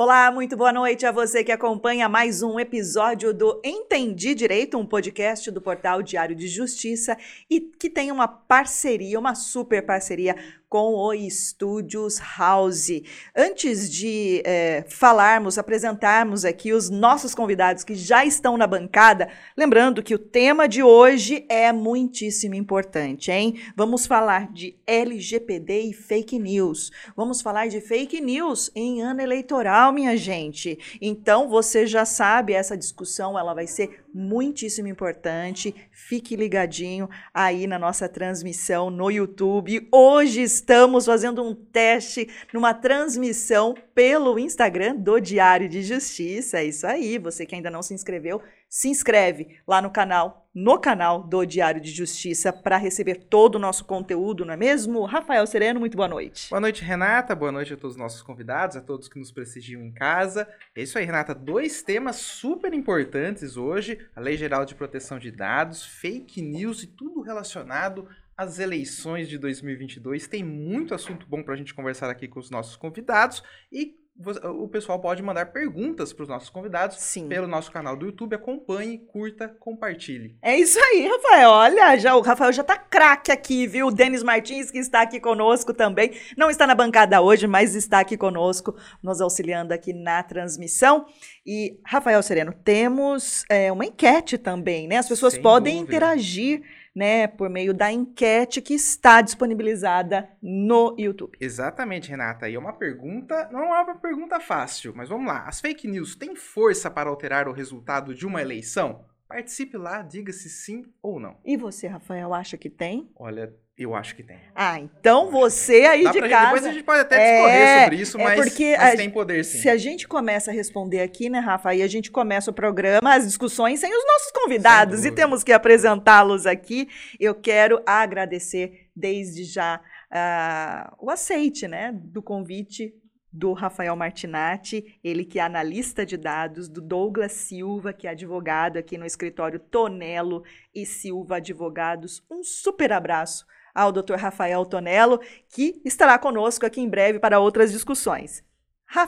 [0.00, 4.86] Olá, muito boa noite a você que acompanha mais um episódio do Entendi Direito, um
[4.86, 7.18] podcast do portal Diário de Justiça
[7.50, 10.36] e que tem uma parceria, uma super parceria
[10.68, 12.90] com o Estúdios House.
[13.34, 20.02] Antes de é, falarmos, apresentarmos aqui os nossos convidados que já estão na bancada, lembrando
[20.02, 23.60] que o tema de hoje é muitíssimo importante, hein?
[23.74, 26.90] Vamos falar de LGPD e fake news.
[27.16, 30.78] Vamos falar de fake news em ano eleitoral, minha gente.
[31.00, 35.74] Então, você já sabe, essa discussão ela vai ser muitíssimo importante.
[35.90, 39.88] Fique ligadinho aí na nossa transmissão no YouTube.
[39.92, 46.58] Hoje estamos fazendo um teste numa transmissão pelo Instagram do Diário de Justiça.
[46.58, 47.18] É isso aí.
[47.18, 51.80] Você que ainda não se inscreveu, se inscreve lá no canal, no canal do Diário
[51.80, 55.04] de Justiça, para receber todo o nosso conteúdo, não é mesmo?
[55.04, 56.50] Rafael Sereno, muito boa noite.
[56.50, 57.32] Boa noite, Renata.
[57.32, 60.48] Boa noite a todos os nossos convidados, a todos que nos prestigiam em casa.
[60.74, 61.32] É isso aí, Renata.
[61.32, 66.88] Dois temas super importantes hoje: a Lei Geral de Proteção de Dados, fake news e
[66.88, 70.26] tudo relacionado às eleições de 2022.
[70.26, 73.97] Tem muito assunto bom para a gente conversar aqui com os nossos convidados e
[74.44, 77.28] o pessoal pode mandar perguntas para os nossos convidados Sim.
[77.28, 78.34] pelo nosso canal do YouTube.
[78.34, 80.36] Acompanhe, curta, compartilhe.
[80.42, 81.50] É isso aí, Rafael.
[81.50, 83.86] Olha, já, o Rafael já tá craque aqui, viu?
[83.86, 86.12] O Denis Martins, que está aqui conosco também.
[86.36, 91.06] Não está na bancada hoje, mas está aqui conosco, nos auxiliando aqui na transmissão.
[91.46, 94.96] E, Rafael Sereno, temos é, uma enquete também, né?
[94.96, 95.94] As pessoas Sem podem dúvida.
[95.94, 96.62] interagir.
[96.98, 101.38] Né, por meio da enquete que está disponibilizada no YouTube.
[101.40, 102.48] Exatamente, Renata.
[102.48, 105.44] E é uma pergunta, não é uma pergunta fácil, mas vamos lá.
[105.46, 109.04] As fake news têm força para alterar o resultado de uma eleição?
[109.28, 111.36] Participe lá, diga se sim ou não.
[111.44, 113.08] E você, Rafael, acha que tem?
[113.14, 114.38] Olha, eu acho que tem.
[114.54, 116.44] Ah, então você aí Dá de casa.
[116.46, 119.44] Depois a gente pode até É, discorrer sobre isso, é mas, mas a- tem poder
[119.44, 119.58] sim.
[119.58, 123.14] Se a gente começa a responder aqui, né, Rafa, aí a gente começa o programa,
[123.14, 126.88] as discussões sem os nossos convidados e temos que apresentá-los aqui.
[127.20, 132.92] Eu quero agradecer desde já ah, o aceite, né, do convite
[133.30, 138.78] do Rafael Martinatti, ele que é analista de dados, do Douglas Silva, que é advogado
[138.78, 140.42] aqui no escritório Tonelo
[140.74, 142.24] e Silva Advogados.
[142.30, 144.14] Um super abraço ao Dr.
[144.16, 148.42] Rafael Tonello, que estará conosco aqui em breve para outras discussões.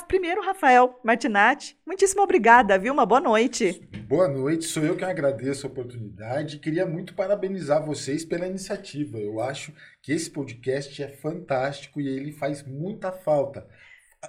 [0.06, 2.93] Primeiro, Rafael Martinatti, muitíssimo obrigada, viu?
[2.93, 3.88] Uma boa noite.
[4.06, 6.59] Boa noite, sou eu que agradeço a oportunidade.
[6.59, 9.19] Queria muito parabenizar vocês pela iniciativa.
[9.19, 9.72] Eu acho
[10.03, 13.66] que esse podcast é fantástico e ele faz muita falta.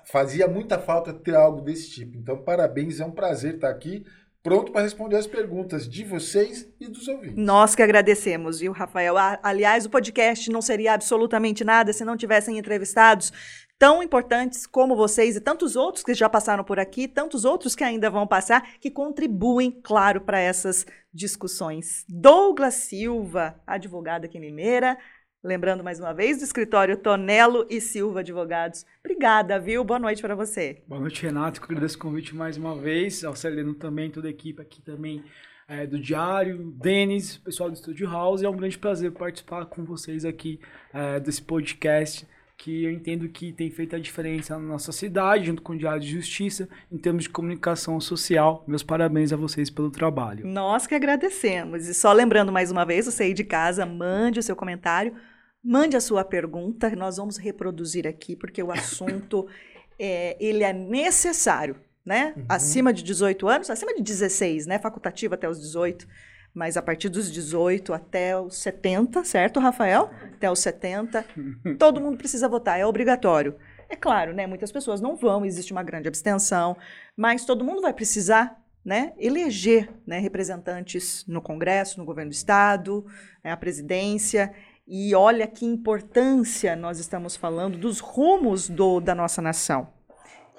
[0.06, 2.18] Fazia muita falta ter algo desse tipo.
[2.18, 4.06] Então, parabéns, é um prazer estar aqui,
[4.44, 7.36] pronto para responder as perguntas de vocês e dos ouvintes.
[7.38, 9.16] Nós que agradecemos, viu, Rafael?
[9.44, 13.32] Aliás, o podcast não seria absolutamente nada se não tivessem entrevistados
[13.78, 17.84] tão importantes como vocês e tantos outros que já passaram por aqui, tantos outros que
[17.84, 22.06] ainda vão passar, que contribuem, claro, para essas discussões.
[22.08, 25.00] Douglas Silva, advogado aqui em Limeira,
[25.44, 28.86] lembrando mais uma vez do escritório Tonelo e Silva Advogados.
[29.00, 29.84] Obrigada, viu?
[29.84, 30.84] Boa noite para você.
[30.88, 31.60] Boa noite, Renato.
[31.60, 33.24] Eu agradeço o convite mais uma vez.
[33.24, 35.24] Ao Celeno também, toda a equipe aqui também
[35.68, 38.44] é, do Diário, Denis, pessoal do Estúdio House.
[38.44, 40.60] É um grande prazer participar com vocês aqui
[40.94, 42.28] é, desse podcast
[42.62, 46.00] que eu entendo que tem feito a diferença na nossa cidade, junto com o Diário
[46.00, 48.64] de Justiça, em termos de comunicação social.
[48.68, 50.46] Meus parabéns a vocês pelo trabalho.
[50.46, 51.88] Nós que agradecemos.
[51.88, 55.16] E só lembrando mais uma vez, você aí de casa, mande o seu comentário,
[55.64, 59.48] mande a sua pergunta, nós vamos reproduzir aqui, porque o assunto
[60.00, 62.34] é, ele é necessário, né?
[62.36, 62.46] Uhum.
[62.50, 64.80] Acima de 18 anos, acima de 16, né?
[64.80, 66.08] Facultativo até os 18,
[66.54, 70.10] mas a partir dos 18 até os 70, certo, Rafael?
[70.36, 71.26] Até os 70,
[71.78, 73.56] todo mundo precisa votar, é obrigatório.
[73.88, 74.48] É claro, né?
[74.48, 76.78] Muitas pessoas não vão, existe uma grande abstenção,
[77.16, 83.06] mas todo mundo vai precisar né, eleger né, representantes no Congresso, no governo do Estado,
[83.44, 84.52] né, a presidência.
[84.94, 89.88] E olha que importância nós estamos falando dos rumos do, da nossa nação.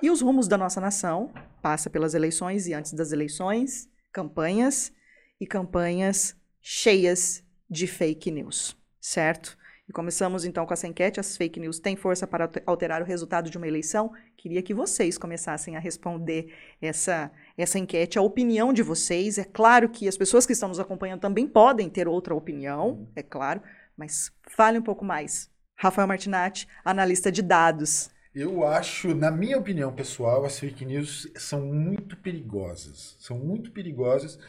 [0.01, 1.31] E os rumos da nossa nação
[1.61, 4.91] passa pelas eleições e antes das eleições, campanhas
[5.39, 9.55] e campanhas cheias de fake news, certo?
[9.87, 13.05] E começamos então com essa enquete: as fake news têm força para alter- alterar o
[13.05, 14.13] resultado de uma eleição?
[14.39, 19.37] Queria que vocês começassem a responder essa, essa enquete, a opinião de vocês.
[19.37, 23.23] É claro que as pessoas que estão nos acompanhando também podem ter outra opinião, é
[23.23, 23.61] claro,
[24.03, 25.49] mas fale um pouco mais.
[25.77, 28.11] Rafael Martinatti, analista de dados.
[28.35, 33.17] Eu acho, na minha opinião pessoal, as fake news são muito perigosas.
[33.21, 34.41] São muito perigosas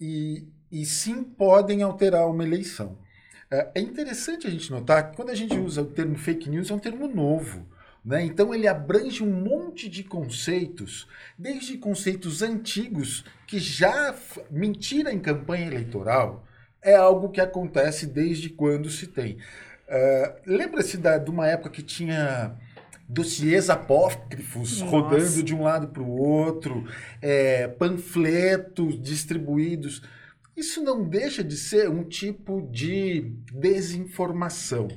[0.00, 2.98] e, e sim podem alterar uma eleição.
[3.48, 6.70] É é interessante a gente notar que quando a gente usa o termo fake news,
[6.70, 7.64] é um termo novo.
[8.04, 8.24] Né?
[8.24, 11.06] Então ele abrange um monte de conceitos,
[11.38, 14.12] desde conceitos antigos que já
[14.50, 16.44] mentira em campanha eleitoral
[16.86, 19.38] é algo que acontece desde quando se tem.
[19.88, 22.56] Uh, Lembra-se de uma época que tinha
[23.08, 24.90] dossiês apócrifos Nossa.
[24.90, 26.88] rodando de um lado para o outro,
[27.20, 30.02] é, panfletos distribuídos.
[30.56, 34.88] Isso não deixa de ser um tipo de desinformação.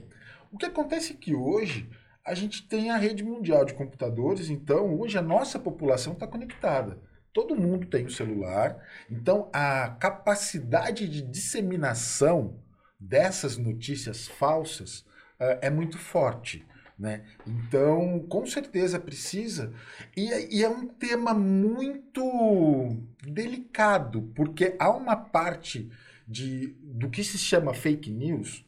[0.51, 1.89] O que acontece é que hoje
[2.25, 7.00] a gente tem a rede mundial de computadores, então hoje a nossa população está conectada.
[7.33, 12.59] Todo mundo tem o celular, então a capacidade de disseminação
[12.99, 14.99] dessas notícias falsas
[15.39, 16.65] uh, é muito forte.
[16.97, 17.23] Né?
[17.47, 19.73] Então, com certeza precisa.
[20.17, 25.89] E, e, é um tema muito delicado, porque há uma parte
[26.27, 28.65] de, do que se chama fake news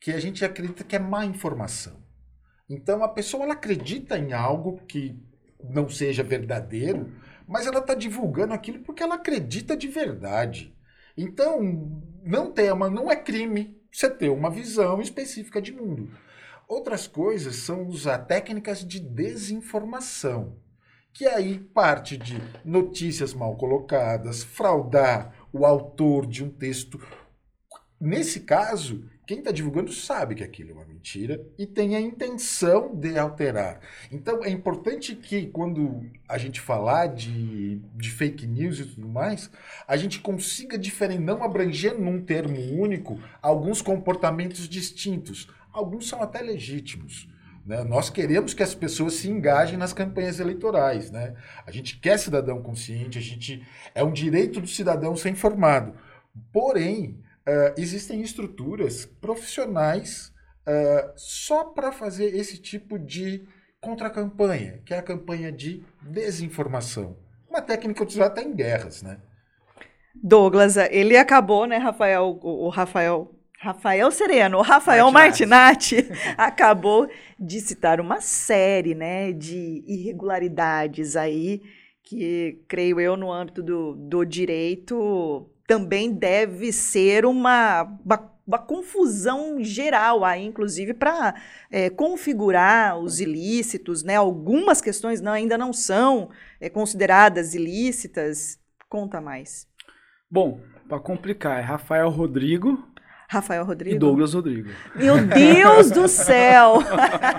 [0.00, 2.00] que a gente acredita que é má informação.
[2.70, 5.20] Então, a pessoa ela acredita em algo que
[5.62, 7.12] não seja verdadeiro,
[7.46, 10.74] mas ela está divulgando aquilo porque ela acredita de verdade.
[11.16, 16.10] Então, não tema, não é crime você ter uma visão específica de mundo.
[16.66, 20.56] Outras coisas são usar técnicas de desinformação,
[21.12, 26.98] que aí parte de notícias mal colocadas, fraudar o autor de um texto.
[28.00, 32.94] Nesse caso, quem está divulgando sabe que aquilo é uma mentira e tem a intenção
[32.94, 33.80] de alterar.
[34.10, 39.48] Então é importante que, quando a gente falar de, de fake news e tudo mais,
[39.86, 45.48] a gente consiga diferenciar, não abranger num termo único alguns comportamentos distintos.
[45.72, 47.28] Alguns são até legítimos.
[47.64, 47.84] Né?
[47.84, 51.10] Nós queremos que as pessoas se engajem nas campanhas eleitorais.
[51.10, 51.34] Né?
[51.64, 53.64] A gente quer cidadão consciente, a gente
[53.94, 55.94] é um direito do cidadão ser informado.
[56.52, 60.32] Porém, uh, existem estruturas profissionais
[60.66, 63.46] uh, só para fazer esse tipo de
[63.80, 67.16] contra-campanha, que é a campanha de desinformação.
[67.48, 69.18] Uma técnica utilizada até em guerras, né?
[70.14, 72.38] Douglas, ele acabou, né, Rafael?
[72.42, 79.84] O, o Rafael Rafael Sereno, o Rafael Martinati acabou de citar uma série né, de
[79.86, 81.62] irregularidades aí,
[82.02, 89.64] que creio eu, no âmbito do, do direito, também deve ser uma, uma, uma confusão
[89.64, 91.34] geral aí, inclusive para
[91.70, 94.16] é, configurar os ilícitos, né?
[94.16, 96.28] Algumas questões não, ainda não são
[96.60, 98.60] é, consideradas ilícitas.
[98.86, 99.66] Conta mais.
[100.30, 102.86] Bom, para complicar, é Rafael Rodrigo,
[103.32, 103.96] Rafael Rodrigo.
[103.96, 104.68] E Douglas Rodrigo.
[104.94, 106.80] Meu Deus do céu!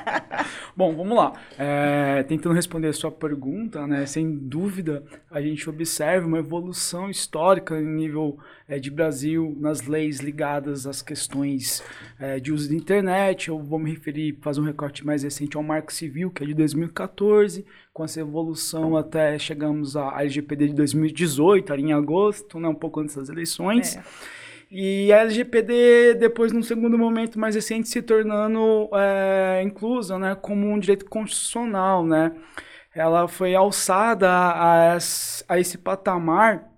[0.75, 1.34] Bom, vamos lá.
[1.56, 7.80] É, tentando responder a sua pergunta, né, sem dúvida, a gente observa uma evolução histórica
[7.80, 11.84] em nível é, de Brasil nas leis ligadas às questões
[12.19, 13.50] é, de uso da internet.
[13.50, 16.56] Eu vou me referir, fazer um recorte mais recente ao Marco Civil, que é de
[16.56, 17.63] 2014,
[17.94, 23.00] com essa evolução até chegamos à LGPD de 2018, ali em agosto, né, um pouco
[23.00, 23.95] antes das eleições.
[23.95, 24.04] É.
[24.75, 30.67] E a LGPD, depois, num segundo momento mais recente, se tornando é, inclusa né, como
[30.67, 32.03] um direito constitucional.
[32.03, 32.31] Né?
[32.95, 34.97] Ela foi alçada a,
[35.47, 36.72] a esse patamar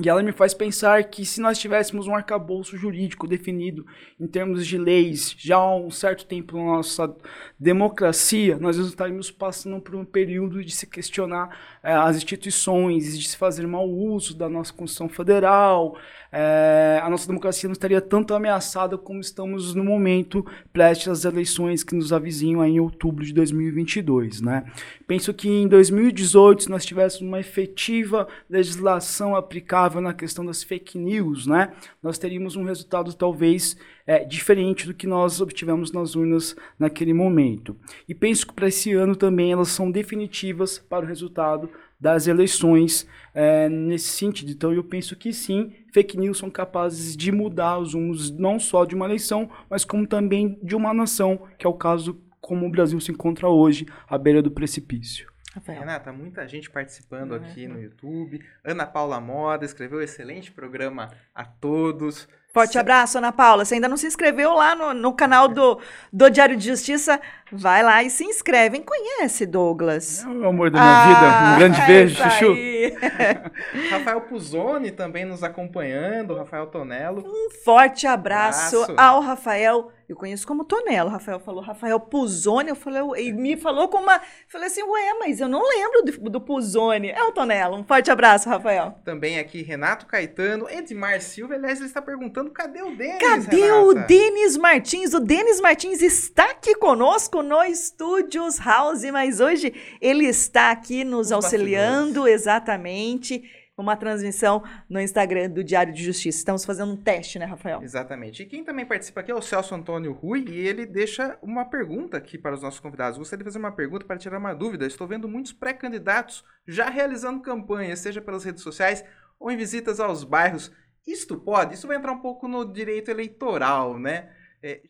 [0.00, 3.84] e ela me faz pensar que se nós tivéssemos um arcabouço jurídico definido
[4.18, 7.12] em termos de leis já há um certo tempo na nossa
[7.58, 13.36] democracia, nós estaríamos passando por um período de se questionar é, as instituições, de se
[13.36, 15.96] fazer mau uso da nossa Constituição Federal.
[16.30, 21.82] É, a nossa democracia não estaria tanto ameaçada como estamos no momento, prestes às eleições
[21.82, 24.42] que nos avizinham em outubro de 2022.
[24.42, 24.64] Né?
[25.06, 30.98] Penso que em 2018, se nós tivéssemos uma efetiva legislação aplicável na questão das fake
[30.98, 33.76] news, né, nós teríamos um resultado talvez
[34.06, 37.76] é, diferente do que nós obtivemos nas urnas naquele momento.
[38.08, 41.68] E penso que para esse ano também elas são definitivas para o resultado
[42.00, 44.52] das eleições é, nesse sentido.
[44.52, 48.84] Então eu penso que sim, fake news são capazes de mudar os rumos não só
[48.84, 52.70] de uma eleição, mas como também de uma nação, que é o caso como o
[52.70, 55.28] Brasil se encontra hoje, à beira do precipício.
[55.58, 55.80] Rafael.
[55.80, 57.36] Renata, muita gente participando uhum.
[57.36, 58.44] aqui no YouTube.
[58.64, 62.28] Ana Paula Moda escreveu um excelente programa a todos.
[62.52, 63.64] Forte abraço, Ana Paula.
[63.64, 65.80] Você ainda não se inscreveu lá no, no canal do,
[66.12, 67.20] do Diário de Justiça?
[67.52, 68.80] Vai lá e se inscreve.
[68.80, 70.24] Conhece, Douglas?
[70.24, 71.54] É o amor da minha ah, vida.
[71.54, 72.54] Um grande é beijo, Chuchu.
[73.90, 76.34] Rafael Puzoni também nos acompanhando.
[76.34, 77.24] Rafael Tonello.
[77.26, 79.00] Um forte abraço, abraço.
[79.00, 81.10] ao Rafael eu conheço como Tonelo.
[81.10, 82.70] Rafael falou, Rafael Puzoni.
[82.70, 84.18] Eu falei, e me falou com uma.
[84.48, 87.10] Falei assim, ué, mas eu não lembro do, do Puzoni.
[87.10, 87.76] É o Tonelo.
[87.76, 88.98] Um forte abraço, Rafael.
[89.04, 91.56] Também aqui, Renato Caetano, Edmar Silva.
[91.56, 93.18] Aliás, ele está perguntando: cadê o Denis?
[93.18, 93.82] Cadê Renata?
[93.82, 95.12] o Denis Martins?
[95.12, 101.04] O Denis Martins está aqui conosco conosco no Estúdios House, mas hoje ele está aqui
[101.04, 103.42] nos Os auxiliando exatamente
[103.76, 106.38] uma transmissão no Instagram do Diário de Justiça.
[106.38, 107.80] Estamos fazendo um teste, né, Rafael?
[107.80, 108.42] Exatamente.
[108.42, 112.16] E quem também participa aqui é o Celso Antônio Rui e ele deixa uma pergunta
[112.16, 113.18] aqui para os nossos convidados.
[113.18, 114.84] Gostaria de fazer uma pergunta para tirar uma dúvida.
[114.84, 119.04] Estou vendo muitos pré-candidatos já realizando campanhas, seja pelas redes sociais
[119.38, 120.72] ou em visitas aos bairros.
[121.06, 121.74] Isto pode?
[121.74, 124.28] Isso vai entrar um pouco no direito eleitoral, né?
[124.60, 124.82] É...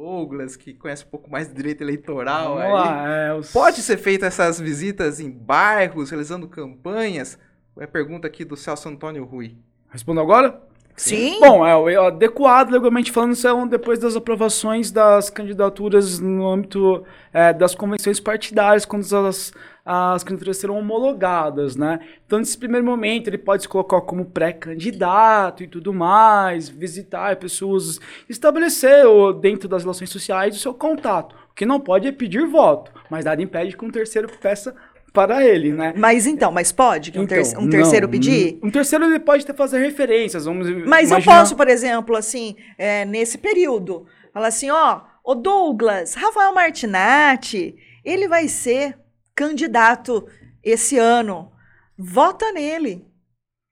[0.00, 2.56] Douglas, que conhece um pouco mais de direito eleitoral.
[2.56, 7.38] Lá, é, os- Pode ser feita essas visitas em bairros, realizando campanhas?
[7.78, 9.56] É a pergunta aqui do Celso Antônio Rui.
[9.88, 10.60] Respondo agora?
[10.96, 11.38] Sim.
[11.40, 17.52] Bom, é, o adequado, legalmente falando, são depois das aprovações das candidaturas no âmbito é,
[17.52, 19.52] das convenções partidárias, quando as,
[19.84, 22.00] as candidaturas serão homologadas, né?
[22.26, 28.00] Então, nesse primeiro momento, ele pode se colocar como pré-candidato e tudo mais, visitar pessoas,
[28.28, 31.34] estabelecer o- dentro das relações sociais o seu contato.
[31.50, 34.74] O que não pode é pedir voto, mas nada impede que um terceiro peça
[35.16, 35.94] para ele, né?
[35.96, 38.58] Mas então, mas pode que um, ter- Então, um terceiro não, pedir?
[38.62, 42.54] Um terceiro ele pode até fazer referências, vamos Mas eu imaginar- posso, por exemplo, assim,
[42.76, 48.98] é, nesse período, falar assim, ó, o Douglas, Rafael Martinati, ele vai ser
[49.34, 50.26] candidato
[50.62, 51.50] esse ano.
[51.98, 53.04] Vota nele.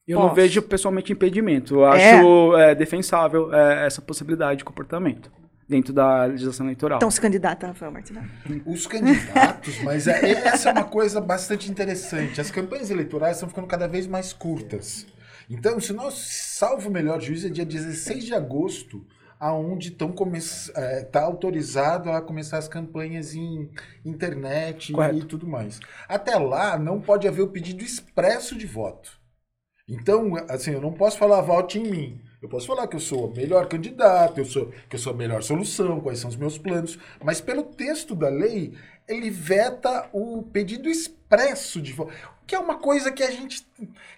[0.09, 0.35] Eu não Posso.
[0.37, 1.75] vejo pessoalmente impedimento.
[1.77, 2.13] Eu É?
[2.15, 5.31] acho é, defensável é, essa possibilidade de comportamento
[5.69, 6.99] dentro da legislação eleitoral.
[6.99, 8.29] Então se candidata, Rafael Martinati.
[8.67, 12.41] Os candidatos, mas é- essa é uma coisa bastante interessante.
[12.41, 15.07] As campanhas eleitorais estão ficando cada vez mais curtas.
[15.49, 19.05] Então, se nós, salvo o melhor juízo, é dia 16 de agosto,
[19.39, 20.15] aonde estão
[21.03, 23.69] está autorizado a começar as campanhas em
[24.05, 25.19] internet Correto.
[25.19, 25.81] e tudo mais.
[26.09, 29.19] Até lá, não pode haver o pedido expresso de voto.
[29.87, 32.21] Então, assim, eu não posso falar vote em mim.
[32.45, 35.17] Eu posso falar que eu sou o melhor candidato, eu sou, que eu sou a
[35.17, 38.75] melhor solução, quais são os meus planos, mas pelo texto da lei,
[39.09, 42.13] ele veta o pedido expresso de voto,
[42.47, 43.67] que é uma coisa que a gente.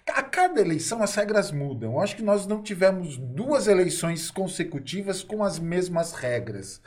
[0.05, 1.93] A cada eleição as regras mudam.
[1.93, 6.81] Eu acho que nós não tivemos duas eleições consecutivas com as mesmas regras.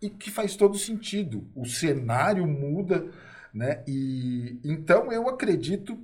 [0.00, 1.46] E que faz todo sentido.
[1.54, 3.06] O cenário muda,
[3.52, 3.84] né?
[3.86, 5.98] E então eu acredito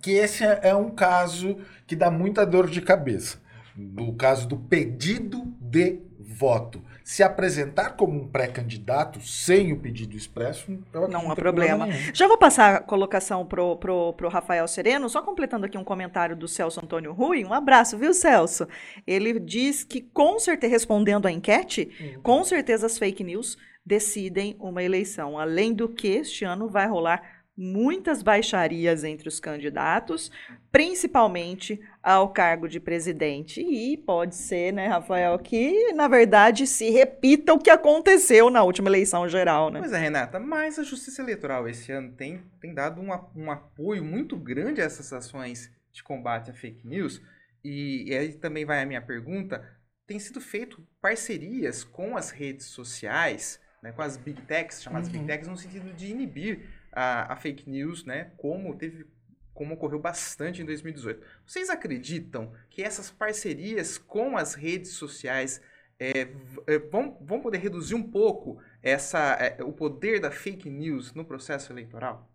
[0.00, 1.56] que esse é é um caso
[1.86, 3.41] que dá muita dor de cabeça.
[3.76, 6.82] No caso do pedido de voto.
[7.04, 11.86] Se apresentar como um pré-candidato sem o pedido expresso, Não que há problema.
[11.86, 12.14] nenhum.
[12.14, 16.36] Já vou passar a colocação pro, pro, pro Rafael Sereno, só completando aqui um comentário
[16.36, 17.44] do Celso Antônio Rui.
[17.44, 18.66] Um abraço, viu, Celso?
[19.06, 24.82] Ele diz que, com certeza, respondendo à enquete, com certeza as fake news decidem uma
[24.82, 25.38] eleição.
[25.38, 30.30] Além do que, este ano vai rolar muitas baixarias entre os candidatos,
[30.70, 33.60] principalmente ao cargo de presidente.
[33.60, 38.88] E pode ser, né, Rafael, que, na verdade, se repita o que aconteceu na última
[38.88, 39.80] eleição geral, né?
[39.80, 44.02] Pois é, Renata, mas a Justiça Eleitoral esse ano tem, tem dado um, um apoio
[44.02, 47.20] muito grande a essas ações de combate à fake news.
[47.64, 49.62] E, e aí também vai a minha pergunta:
[50.06, 55.12] tem sido feito parcerias com as redes sociais, né, com as big techs, chamadas Uhum.
[55.14, 59.06] big techs, no sentido de inibir a, a fake news, né, como teve
[59.54, 61.22] como ocorreu bastante em 2018.
[61.46, 65.60] Vocês acreditam que essas parcerias com as redes sociais
[65.98, 66.28] é,
[66.66, 71.24] é, vão, vão poder reduzir um pouco essa, é, o poder da fake news no
[71.24, 72.28] processo eleitoral?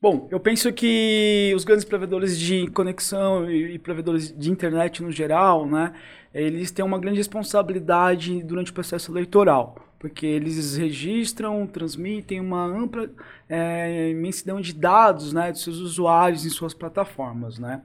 [0.00, 5.12] Bom, eu penso que os grandes provedores de conexão e, e provedores de internet no
[5.12, 5.94] geral, né,
[6.34, 13.08] eles têm uma grande responsabilidade durante o processo eleitoral, porque eles registram, transmitem uma ampla
[13.48, 17.80] é, imensidão de dados, né, dos seus usuários em suas plataformas, né.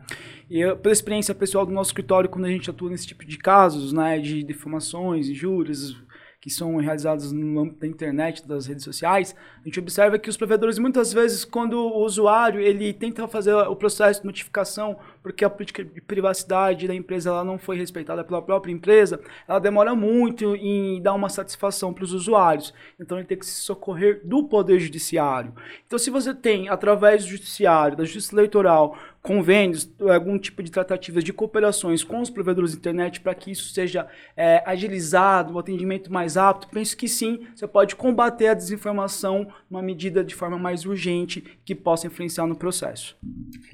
[0.50, 3.38] E eu, pela experiência pessoal do nosso escritório, quando a gente atua nesse tipo de
[3.38, 5.96] casos, né, de difamações, injúrias,
[6.40, 10.38] que são realizados no âmbito da internet, das redes sociais, a gente observa que os
[10.38, 15.50] provedores, muitas vezes, quando o usuário ele tenta fazer o processo de notificação, porque a
[15.50, 20.56] política de privacidade da empresa ela não foi respeitada pela própria empresa, ela demora muito
[20.56, 22.74] em dar uma satisfação para os usuários.
[23.00, 25.54] Então, ele tem que se socorrer do Poder Judiciário.
[25.86, 28.96] Então, se você tem, através do Judiciário, da Justiça Eleitoral,
[29.28, 33.74] convênios, algum tipo de tratativas de cooperações com os provedores de internet para que isso
[33.74, 34.08] seja
[34.38, 39.82] é, agilizado, o atendimento mais rápido, penso que sim, você pode combater a desinformação numa
[39.82, 43.18] medida de forma mais urgente que possa influenciar no processo.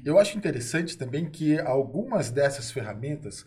[0.04, 3.46] Eu acho interessante também que algumas dessas ferramentas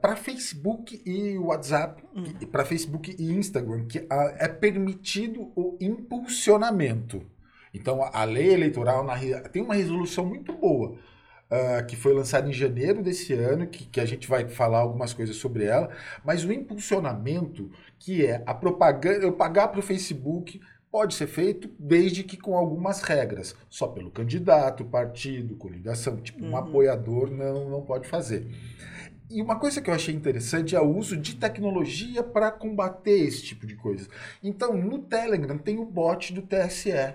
[0.00, 2.02] para Facebook e WhatsApp,
[2.50, 7.22] para Facebook e Instagram, que ah, é permitido o impulsionamento.
[7.72, 9.16] Então, a- lei eleitoral na
[9.50, 10.98] tem uma resolução muito boa.
[11.52, 15.12] Uh, que foi lançada em janeiro desse ano, que, que a gente vai falar algumas
[15.12, 15.90] coisas sobre ela,
[16.24, 21.70] mas o impulsionamento, que é a propaganda, eu pagar para o Facebook, pode ser feito
[21.78, 26.56] desde que com algumas regras, só pelo candidato, partido, coligação, tipo, um uhum.
[26.56, 28.46] apoiador não, não pode fazer.
[29.30, 33.42] E uma coisa que eu achei interessante é o uso de tecnologia para combater esse
[33.42, 34.06] tipo de coisa.
[34.42, 37.14] Então, no Telegram tem o bot do TSE,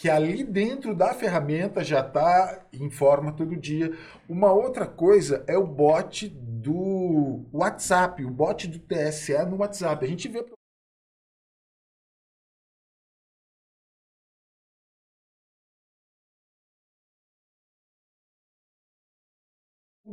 [0.00, 3.92] que ali dentro da ferramenta já está em forma todo dia.
[4.26, 10.02] Uma outra coisa é o bot do WhatsApp, o bot do TSE no WhatsApp.
[10.02, 10.42] A gente vê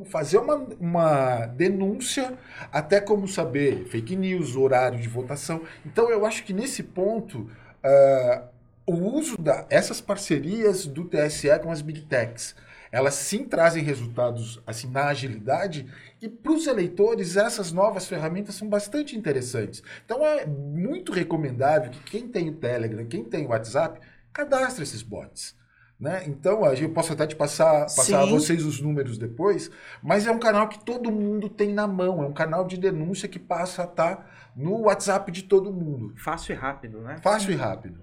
[0.06, 2.38] fazer uma, uma denúncia,
[2.72, 5.62] até como saber fake news, horário de votação.
[5.86, 7.50] Então, eu acho que nesse ponto,
[7.84, 8.57] uh,
[8.88, 12.56] o uso dessas parcerias do TSE com as Big Techs,
[12.90, 15.86] elas sim trazem resultados assim na agilidade
[16.22, 19.84] e para os eleitores essas novas ferramentas são bastante interessantes.
[20.06, 24.00] Então é muito recomendável que quem tem o Telegram, quem tem o WhatsApp,
[24.32, 25.58] cadastre esses bots.
[26.00, 26.26] Né?
[26.28, 30.38] Então, eu posso até te passar, passar a vocês os números depois, mas é um
[30.38, 33.86] canal que todo mundo tem na mão, é um canal de denúncia que passa a
[33.86, 34.26] estar tá
[34.56, 36.14] no WhatsApp de todo mundo.
[36.16, 37.18] Fácil e rápido, né?
[37.24, 38.00] Fácil e rápido.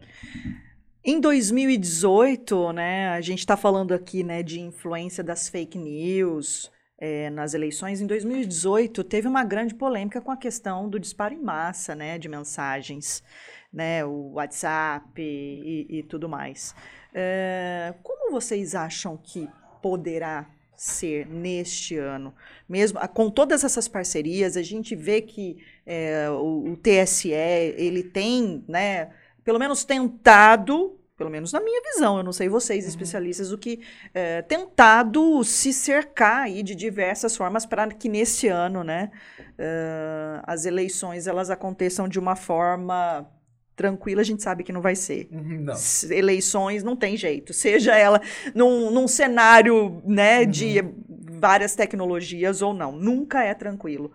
[1.07, 7.29] Em 2018, né, a gente está falando aqui né, de influência das fake news é,
[7.29, 8.01] nas eleições.
[8.01, 12.27] Em 2018, teve uma grande polêmica com a questão do disparo em massa né, de
[12.27, 13.23] mensagens,
[13.71, 16.75] né, o WhatsApp e, e tudo mais.
[17.13, 19.47] É, como vocês acham que
[19.83, 22.35] poderá ser neste ano?
[22.67, 28.65] Mesmo com todas essas parcerias, a gente vê que é, o, o, TSE ele tem,
[28.67, 29.11] né,
[29.45, 32.91] pelo menos tentado, pelo menos na minha visão, eu não sei vocês uhum.
[32.91, 33.81] especialistas, o que
[34.13, 40.65] é, tentado se cercar aí de diversas formas para que nesse ano, né, uh, as
[40.65, 43.29] eleições elas aconteçam de uma forma
[43.77, 45.29] tranquila, a gente sabe que não vai ser.
[45.31, 45.75] Uhum, não.
[46.11, 47.53] Eleições não tem jeito.
[47.55, 48.21] Seja ela
[48.55, 50.47] num, num cenário né, uhum.
[50.47, 52.93] de várias tecnologias ou não.
[52.93, 54.13] Nunca é tranquilo.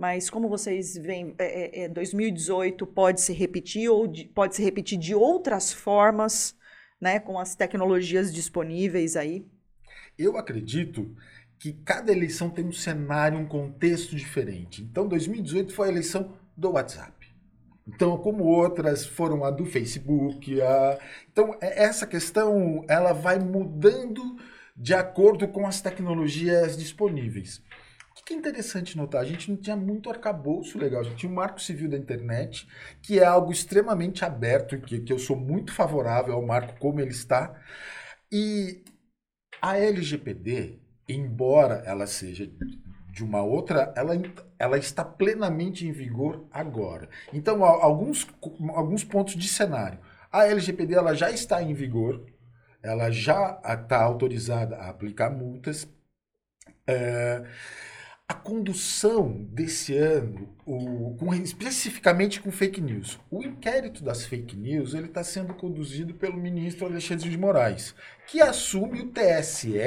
[0.00, 4.62] Mas como vocês veem, é, é, 2018 é, pode se repetir ou de, pode se
[4.62, 6.56] repetir de outras formas,
[6.98, 9.44] né, com as tecnologias disponíveis aí?
[10.18, 11.14] Eu acredito
[11.58, 14.82] que cada eleição tem um cenário, um contexto diferente.
[14.82, 17.26] Então, 2018 foi a eleição do WhatsApp.
[17.86, 20.98] Então, como outras foram a do Facebook, a...
[21.30, 24.38] então é, essa questão ela vai mudando
[24.74, 27.62] de acordo com as tecnologias disponíveis.
[28.24, 29.22] Que é interessante notar?
[29.22, 32.68] A gente não tinha muito arcabouço legal, a gente tinha um marco civil da internet,
[33.02, 37.10] que é algo extremamente aberto, que, que eu sou muito favorável ao marco como ele
[37.10, 37.60] está.
[38.30, 38.84] E
[39.60, 40.78] a LGPD,
[41.08, 42.50] embora ela seja
[43.12, 44.14] de uma outra, ela,
[44.58, 47.08] ela está plenamente em vigor agora.
[47.32, 48.26] Então, alguns,
[48.74, 49.98] alguns pontos de cenário.
[50.30, 52.24] A LGPD ela já está em vigor,
[52.82, 55.88] ela já está autorizada a aplicar multas.
[56.86, 57.44] É,
[58.30, 63.18] a condução desse ano, o, com, especificamente com fake news.
[63.28, 67.92] O inquérito das fake news ele está sendo conduzido pelo ministro Alexandre de Moraes,
[68.28, 69.80] que assume o TSE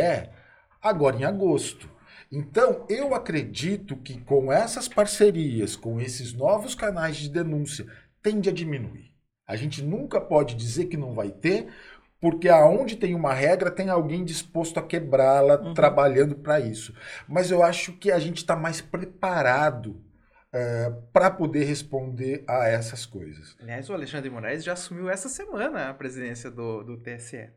[0.82, 1.90] agora em agosto.
[2.30, 7.86] Então, eu acredito que com essas parcerias, com esses novos canais de denúncia,
[8.22, 9.14] tende a diminuir.
[9.48, 11.68] A gente nunca pode dizer que não vai ter,
[12.24, 15.74] porque aonde tem uma regra, tem alguém disposto a quebrá-la, uhum.
[15.74, 16.96] trabalhando para isso.
[17.28, 20.02] Mas eu acho que a gente está mais preparado
[20.54, 23.58] é, para poder responder a essas coisas.
[23.60, 27.50] Aliás, o Alexandre de Moraes já assumiu essa semana a presidência do, do TSE.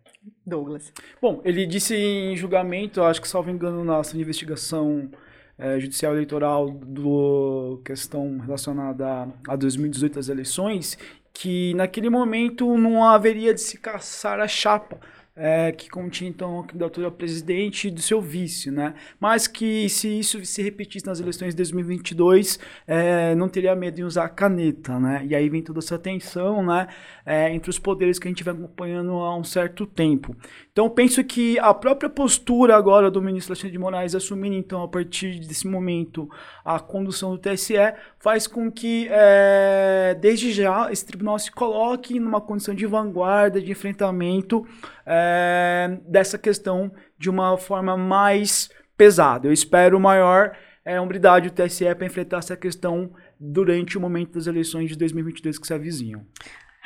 [0.44, 0.92] Douglas.
[1.22, 5.09] Bom, ele disse em julgamento, acho que salvo engano, na nossa investigação
[5.57, 10.98] é, judicial eleitoral do questão relacionada a, a 2018 as eleições,
[11.38, 14.99] que naquele momento não haveria de se caçar a chapa
[15.37, 18.94] é, que continha então a candidatura a presidente do seu vice, né?
[19.20, 24.05] Mas que se isso se repetisse nas eleições de 2022, é, não teria medo de
[24.05, 25.27] usar a caneta, né?
[25.29, 26.88] E aí vem toda essa tensão, né?
[27.25, 30.35] É, entre os poderes que a gente vem acompanhando há um certo tempo.
[30.72, 34.88] Então penso que a própria postura agora do ministro Alexandre de Moraes assumindo então a
[34.88, 36.31] partir desse momento
[36.64, 37.75] a condução do TSE
[38.18, 43.70] faz com que é, desde já esse tribunal se coloque numa condição de vanguarda, de
[43.70, 44.66] enfrentamento
[45.05, 45.26] é,
[46.07, 49.49] dessa questão de uma forma mais pesada.
[49.49, 54.47] Eu espero maior é, hombridade do TSE para enfrentar essa questão durante o momento das
[54.47, 56.25] eleições de 2022 que se avizinham.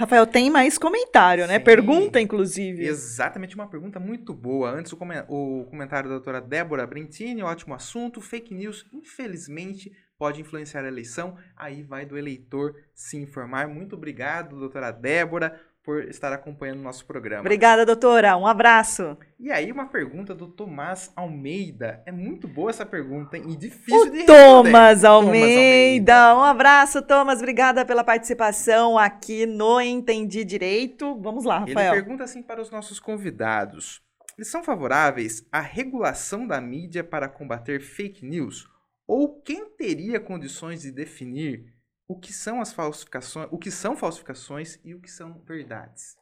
[0.01, 1.59] Rafael, tem mais comentário, né?
[1.59, 1.65] Sim.
[1.65, 2.87] Pergunta, inclusive.
[2.87, 4.71] Exatamente, uma pergunta muito boa.
[4.71, 8.19] Antes, o comentário da doutora Débora Brentini, ótimo assunto.
[8.19, 11.37] Fake news, infelizmente, pode influenciar a eleição.
[11.55, 13.69] Aí vai do eleitor se informar.
[13.69, 17.41] Muito obrigado, doutora Débora, por estar acompanhando o nosso programa.
[17.41, 18.37] Obrigada, doutora.
[18.37, 19.19] Um abraço.
[19.41, 22.01] E aí, uma pergunta do Tomás Almeida.
[22.07, 23.43] É muito boa essa pergunta, hein?
[23.49, 24.27] E difícil de O responder.
[24.27, 26.15] Thomas Almeida.
[26.15, 26.37] Almeida.
[26.37, 27.39] Um abraço, Thomas.
[27.39, 31.19] Obrigada pela participação aqui no Entendi Direito.
[31.21, 31.93] Vamos lá, Ele Rafael.
[31.93, 34.01] pergunta assim para os nossos convidados:
[34.39, 38.69] eles são favoráveis à regulação da mídia para combater fake news?
[39.09, 41.65] Ou quem teria condições de definir
[42.11, 46.19] o que são as falsificações, o que são falsificações e o que são verdades?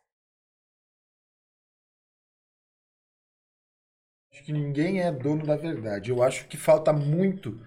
[4.31, 6.11] Acho que ninguém é dono da verdade.
[6.11, 7.59] Eu acho que falta muito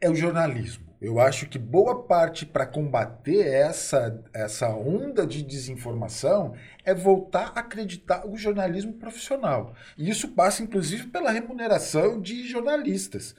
[0.00, 0.86] é o jornalismo.
[0.98, 6.54] Eu acho que boa parte para combater essa, essa onda de desinformação
[6.86, 9.74] é voltar a acreditar o jornalismo profissional.
[9.98, 13.34] E isso passa, inclusive, pela remuneração de jornalistas.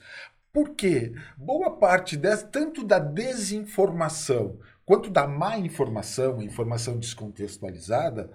[0.54, 1.12] Por quê?
[1.36, 8.30] Boa parte dessa, tanto da desinformação quanto da má informação, informação descontextualizada,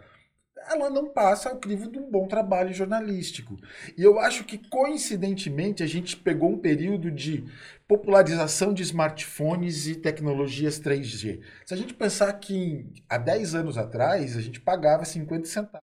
[0.70, 3.56] ela não passa ao crivo de um bom trabalho jornalístico.
[3.98, 7.46] E eu acho que, coincidentemente, a gente pegou um período de
[7.88, 11.40] popularização de smartphones e tecnologias 3G.
[11.66, 15.89] Se a gente pensar que há 10 anos atrás, a gente pagava 50 centavos.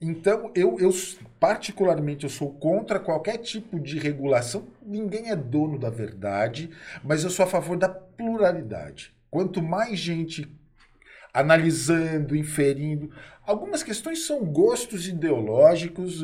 [0.00, 0.90] Então, eu, eu
[1.40, 4.68] particularmente eu sou contra qualquer tipo de regulação.
[4.82, 6.70] Ninguém é dono da verdade,
[7.02, 9.12] mas eu sou a favor da pluralidade.
[9.30, 10.48] Quanto mais gente
[11.34, 13.12] analisando, inferindo,
[13.44, 16.22] algumas questões são gostos ideológicos.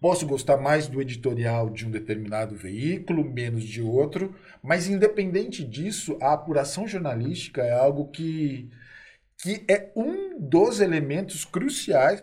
[0.00, 6.18] Posso gostar mais do editorial de um determinado veículo, menos de outro, mas independente disso,
[6.20, 8.68] a apuração jornalística é algo que,
[9.38, 12.22] que é um dos elementos cruciais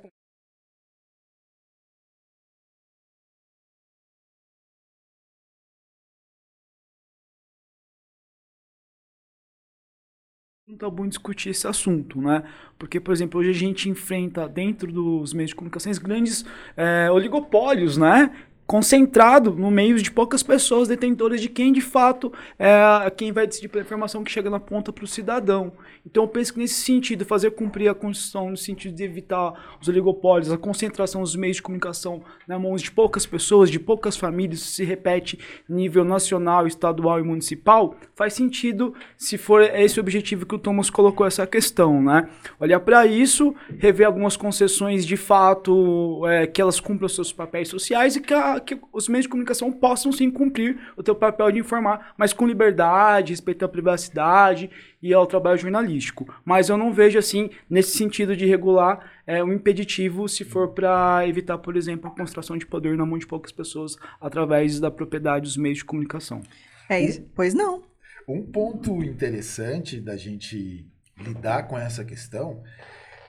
[10.72, 12.44] não tá bom discutir esse assunto, né?
[12.80, 16.46] Porque, por exemplo, hoje a gente enfrenta dentro dos meios de comunicações grandes
[16.78, 18.32] é, oligopólios, né?
[18.72, 23.68] Concentrado no meio de poucas pessoas detentoras de quem de fato é quem vai decidir
[23.68, 25.74] pela informação que chega na ponta para o cidadão.
[26.06, 29.90] Então eu penso que nesse sentido, fazer cumprir a Constituição no sentido de evitar os
[29.90, 34.62] oligopólios, a concentração dos meios de comunicação na mãos de poucas pessoas, de poucas famílias,
[34.62, 40.56] se repete nível nacional, estadual e municipal, faz sentido se for esse o objetivo que
[40.56, 42.30] o Thomas colocou essa questão, né?
[42.58, 48.16] Olhar para isso, rever algumas concessões de fato, é, que elas cumpram seus papéis sociais
[48.16, 51.60] e que, a, que os meios de comunicação possam sim cumprir o seu papel de
[51.60, 54.70] informar, mas com liberdade, respeitando a privacidade
[55.02, 56.34] e ao trabalho jornalístico.
[56.46, 61.28] Mas eu não vejo assim, nesse sentido de regular, é, um impeditivo se for para
[61.28, 65.44] evitar, por exemplo, a concentração de poder na mão de poucas pessoas através da propriedade
[65.44, 66.42] dos meios de comunicação.
[66.90, 67.26] É isso.
[67.36, 67.84] Pois não.
[68.28, 70.86] Um ponto interessante da gente
[71.18, 72.64] lidar com essa questão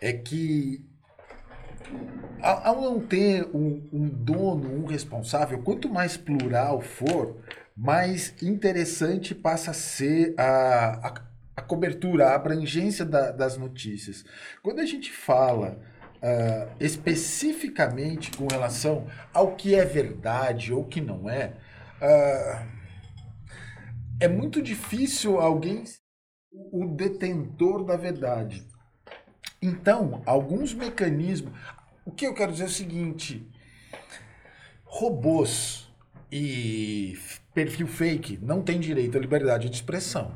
[0.01, 0.85] é que
[2.41, 7.37] ao não ter um, um dono, um responsável, quanto mais plural for,
[7.77, 11.15] mais interessante passa a ser a, a,
[11.57, 14.25] a cobertura, a abrangência da- das notícias.
[14.63, 15.79] Quando a gente fala
[16.23, 21.53] ah, especificamente com relação ao que é verdade ou que não é,
[22.01, 22.67] ah,
[24.21, 25.85] é muito difícil alguém
[26.53, 28.67] o detentor da verdade.
[29.63, 31.53] Então, alguns mecanismos.
[32.05, 33.47] O que eu quero dizer é o seguinte:
[34.85, 35.89] robôs
[36.31, 37.17] e
[37.55, 40.33] perfil fake não têm direito à liberdade de expressão.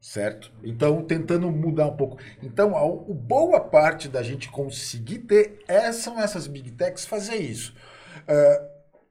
[0.00, 0.52] Certo?
[0.62, 2.18] Então, tentando mudar um pouco.
[2.42, 7.36] Então, a, o- boa parte da gente conseguir ter é, são essas big techs fazer
[7.36, 7.74] isso.
[8.26, 8.68] Ah,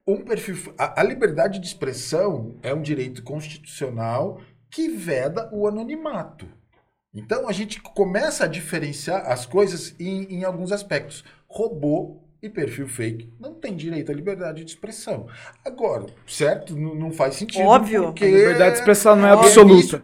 [0.07, 6.47] um perfil, a, a liberdade de expressão é um direito constitucional que veda o anonimato.
[7.17, 11.23] Então a gente começa a diferenciar as coisas em, em alguns aspectos.
[11.47, 15.27] Robô e perfil fake não tem direito à liberdade de expressão.
[15.65, 16.77] Agora, certo?
[16.77, 17.65] N- não faz sentido.
[17.65, 18.03] Óbvio.
[18.03, 19.47] Porque A liberdade de expressão não é Óbvio.
[19.49, 20.01] absoluta.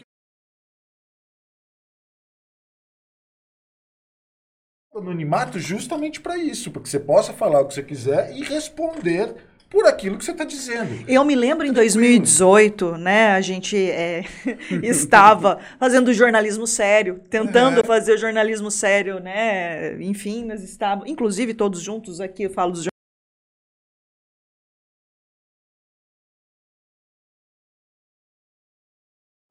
[4.95, 9.36] anonimato justamente para isso, para que você possa falar o que você quiser e responder
[9.74, 11.04] por aquilo que você está dizendo.
[11.08, 13.32] Eu me lembro em 2018, né?
[13.32, 14.24] A gente é,
[14.84, 20.00] estava fazendo jornalismo sério, tentando fazer jornalismo sério, né?
[20.00, 22.93] Enfim, nós estávamos, inclusive todos juntos aqui, eu falo dos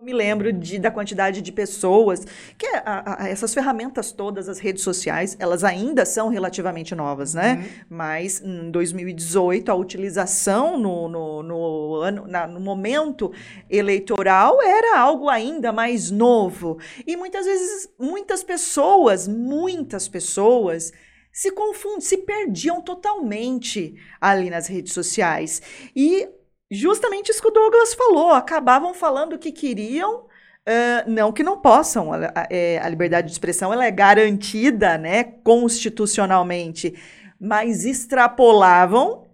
[0.03, 2.27] me lembro de, da quantidade de pessoas
[2.59, 7.55] que a, a, essas ferramentas todas, as redes sociais, elas ainda são relativamente novas, né?
[7.55, 7.85] Uhum.
[7.89, 13.33] Mas em 2018 a utilização no, no, no, ano, na, no momento
[13.71, 20.93] eleitoral era algo ainda mais novo e muitas vezes muitas pessoas, muitas pessoas
[21.33, 25.63] se confundiam, se perdiam totalmente ali nas redes sociais
[25.95, 26.29] e
[26.73, 31.61] justamente isso que o Douglas falou, acabavam falando o que queriam, uh, não que não
[31.61, 36.95] possam, a, a, é, a, liberdade de expressão ela é garantida né, constitucionalmente,
[37.39, 39.27] mas extrapolavam,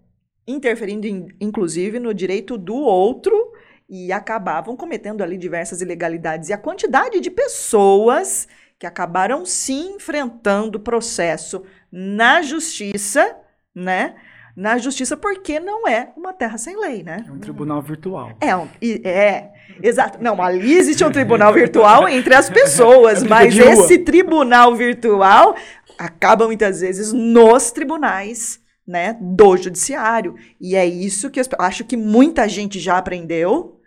[0.46, 3.52] interferindo in, inclusive no direito do outro
[3.88, 6.48] e acabavam cometendo ali diversas ilegalidades.
[6.48, 8.48] E a quantidade de pessoas
[8.78, 13.36] que acabaram se enfrentando processo na justiça,
[13.74, 14.14] né?
[14.58, 17.24] Na justiça porque não é uma terra sem lei, né?
[17.28, 18.32] É um tribunal virtual.
[18.40, 18.66] É, um,
[19.04, 20.20] é, exato.
[20.20, 25.54] Não, ali existe um tribunal virtual entre as pessoas, é mas esse tribunal virtual
[25.96, 30.34] acaba muitas vezes nos tribunais, né, do judiciário.
[30.60, 33.80] E é isso que eu acho que muita gente já aprendeu,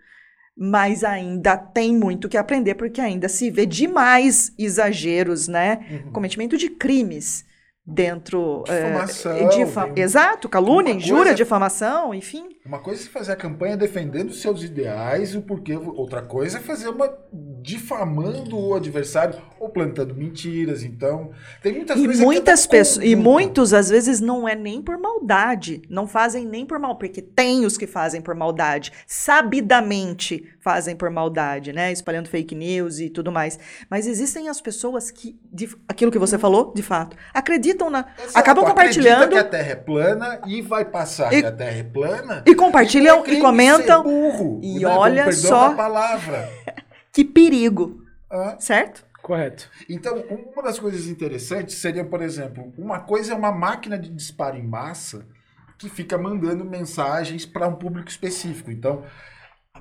[0.58, 5.80] mas ainda tem muito que aprender porque ainda se vê demais exageros, né?
[5.92, 6.12] Uhum.
[6.14, 7.44] Cometimento de crimes
[7.86, 13.36] dentro difamação, é, difa exato calúnia injúria coisa, difamação enfim uma coisa é fazer a
[13.36, 17.12] campanha defendendo seus ideais o porquê outra coisa é fazer uma
[17.62, 23.90] difamando o adversário ou plantando mentiras então tem muitas e muitas pessoas e muitos às
[23.90, 27.88] vezes não é nem por maldade não fazem nem por mal porque tem os que
[27.88, 33.58] fazem por maldade sabidamente fazem por maldade né espalhando fake news e tudo mais
[33.90, 38.06] mas existem as pessoas que de, aquilo que você falou de fato acreditam acreditam na.
[38.18, 39.30] Exato, acabam compartilhando.
[39.30, 42.44] que a Terra é plana e vai passar e, que a Terra é plana.
[42.52, 44.04] E compartilham e, e comentam.
[44.04, 44.86] Burro, e né?
[44.86, 45.74] olha só.
[45.74, 46.50] palavra.
[47.12, 48.04] que perigo.
[48.30, 48.56] Ah.
[48.60, 49.06] Certo?
[49.22, 49.70] Correto.
[49.88, 54.58] Então, uma das coisas interessantes seria, por exemplo, uma coisa é uma máquina de disparo
[54.58, 55.28] em massa
[55.78, 58.72] que fica mandando mensagens para um público específico.
[58.72, 59.04] Então,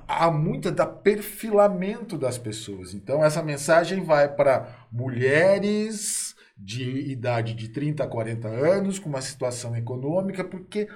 [0.07, 2.93] há muita da perfilamento das pessoas.
[2.93, 9.21] Então, essa mensagem vai para mulheres de idade de 30 a 40 anos, com uma
[9.21, 10.87] situação econômica, porque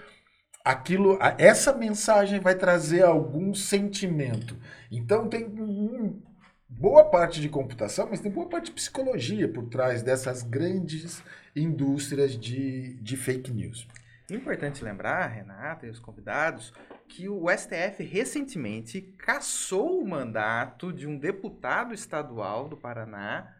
[0.65, 4.57] aquilo, essa mensagem vai trazer algum sentimento.
[4.91, 5.47] Então tem
[6.67, 11.23] boa parte de computação, mas tem boa parte de psicologia por trás dessas grandes
[11.55, 13.87] indústrias de, de fake news.
[14.27, 16.73] Importante lembrar, Renata e os convidados,
[17.07, 23.54] que o STF recentemente cassou o mandato de um deputado estadual do Paraná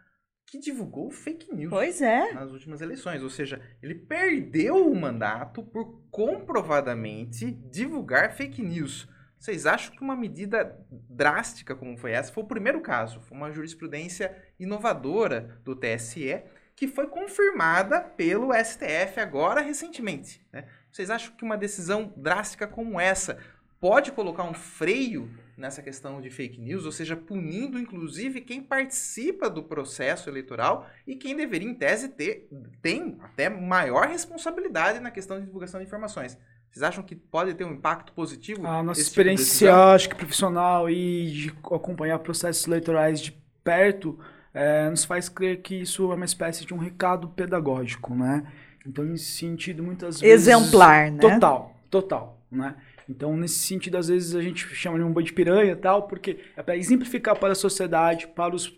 [0.45, 2.33] que divulgou fake news pois é.
[2.33, 3.23] nas últimas eleições.
[3.23, 9.07] Ou seja, ele perdeu o mandato por comprovadamente divulgar fake news.
[9.37, 13.19] Vocês acham que uma medida drástica como foi essa foi o primeiro caso?
[13.21, 16.41] Foi uma jurisprudência inovadora do TSE
[16.75, 20.45] que foi confirmada pelo STF agora recentemente.
[20.51, 20.67] Né?
[20.91, 23.39] Vocês acham que uma decisão drástica como essa
[23.79, 29.49] pode colocar um freio nessa questão de fake news, ou seja, punindo inclusive quem participa
[29.49, 32.49] do processo eleitoral e quem deveria, em tese, ter
[32.81, 36.37] tem até maior responsabilidade na questão de divulgação de informações.
[36.69, 38.67] Vocês acham que pode ter um impacto positivo?
[38.67, 43.31] A nossa tipo experiência, tipo acho que profissional e de acompanhar processos eleitorais de
[43.63, 44.19] perto
[44.53, 48.45] é, nos faz crer que isso é uma espécie de um recado pedagógico, né?
[48.85, 50.47] Então, nesse sentido, muitas vezes...
[50.47, 51.19] Exemplar, né?
[51.19, 52.75] Total, total, né?
[53.09, 56.03] Então, nesse sentido, às vezes a gente chama de um boi de piranha e tal,
[56.03, 58.73] porque é para exemplificar para a sociedade, para os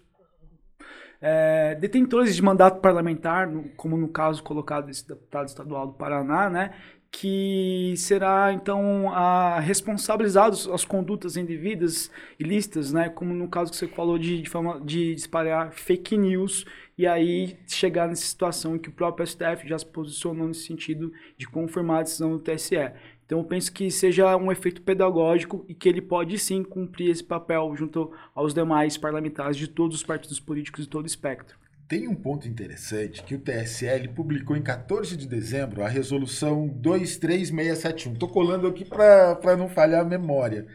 [1.22, 6.74] é, detentores de mandato parlamentar, como no caso colocado desse deputado estadual do Paraná, né,
[7.10, 13.88] que será então a, responsabilizado as condutas indevidas, ilícitas, né, como no caso que você
[13.88, 16.66] falou de, de, fama, de espalhar fake news
[16.98, 21.12] e aí chegar nessa situação em que o próprio STF já se posicionou nesse sentido
[21.38, 22.92] de confirmar a decisão do TSE.
[23.28, 27.24] Então eu penso que seja um efeito pedagógico e que ele pode sim cumprir esse
[27.24, 31.58] papel junto aos demais parlamentares de todos os partidos políticos de todo o espectro.
[31.90, 38.14] Tem um ponto interessante que o TSL publicou em 14 de dezembro a resolução 23671.
[38.14, 40.66] Estou colando aqui para não falhar a memória.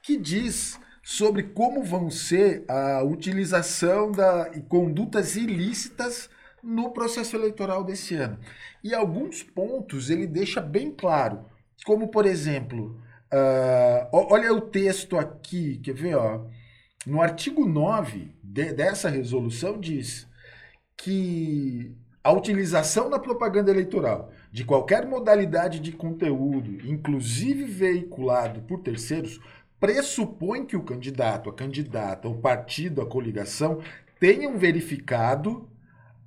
[0.00, 6.30] Que diz sobre como vão ser a utilização da, e condutas ilícitas
[6.62, 8.38] no processo eleitoral desse ano.
[8.82, 11.44] E alguns pontos ele deixa bem claro
[11.84, 13.00] como, por exemplo,
[13.32, 16.16] uh, olha o texto aqui, quer ver?
[16.16, 16.46] Ó,
[17.06, 20.26] no artigo 9 de, dessa resolução diz
[20.96, 29.40] que a utilização da propaganda eleitoral de qualquer modalidade de conteúdo, inclusive veiculado por terceiros,
[29.78, 33.80] pressupõe que o candidato, a candidata, o partido, a coligação
[34.18, 35.68] tenham verificado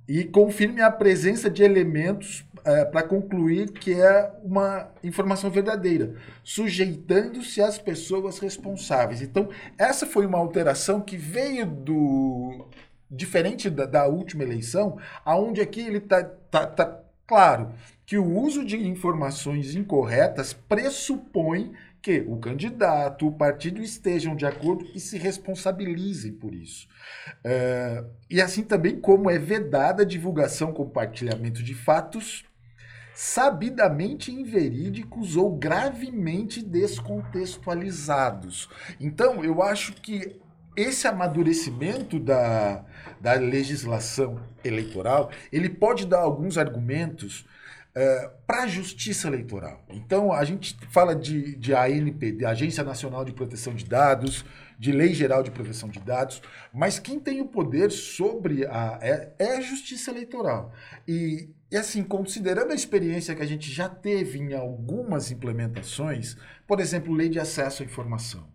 [0.08, 7.60] e confirme a presença de elementos é, para concluir que é uma informação verdadeira, sujeitando-se
[7.60, 9.22] às pessoas responsáveis.
[9.22, 12.68] Então, essa foi uma alteração que veio do.
[13.10, 17.72] diferente da, da última eleição, aonde aqui ele está tá, tá claro
[18.06, 24.86] que o uso de informações incorretas pressupõe que o candidato, o partido estejam de acordo
[24.94, 26.88] e se responsabilizem por isso.
[27.44, 32.44] É, e assim também como é vedada a divulgação, compartilhamento de fatos
[33.22, 38.70] sabidamente inverídicos ou gravemente descontextualizados.
[38.98, 40.40] Então, eu acho que
[40.74, 42.82] esse amadurecimento da,
[43.20, 47.44] da legislação eleitoral, ele pode dar alguns argumentos
[47.94, 49.84] é, para a justiça eleitoral.
[49.90, 54.46] Então, a gente fala de, de ANP, de Agência Nacional de Proteção de Dados,
[54.78, 56.40] de Lei Geral de Proteção de Dados,
[56.72, 58.98] mas quem tem o poder sobre a.
[59.02, 60.72] é, é a justiça eleitoral.
[61.06, 66.80] E, e, assim, considerando a experiência que a gente já teve em algumas implementações, por
[66.80, 68.48] exemplo, Lei de Acesso à Informação.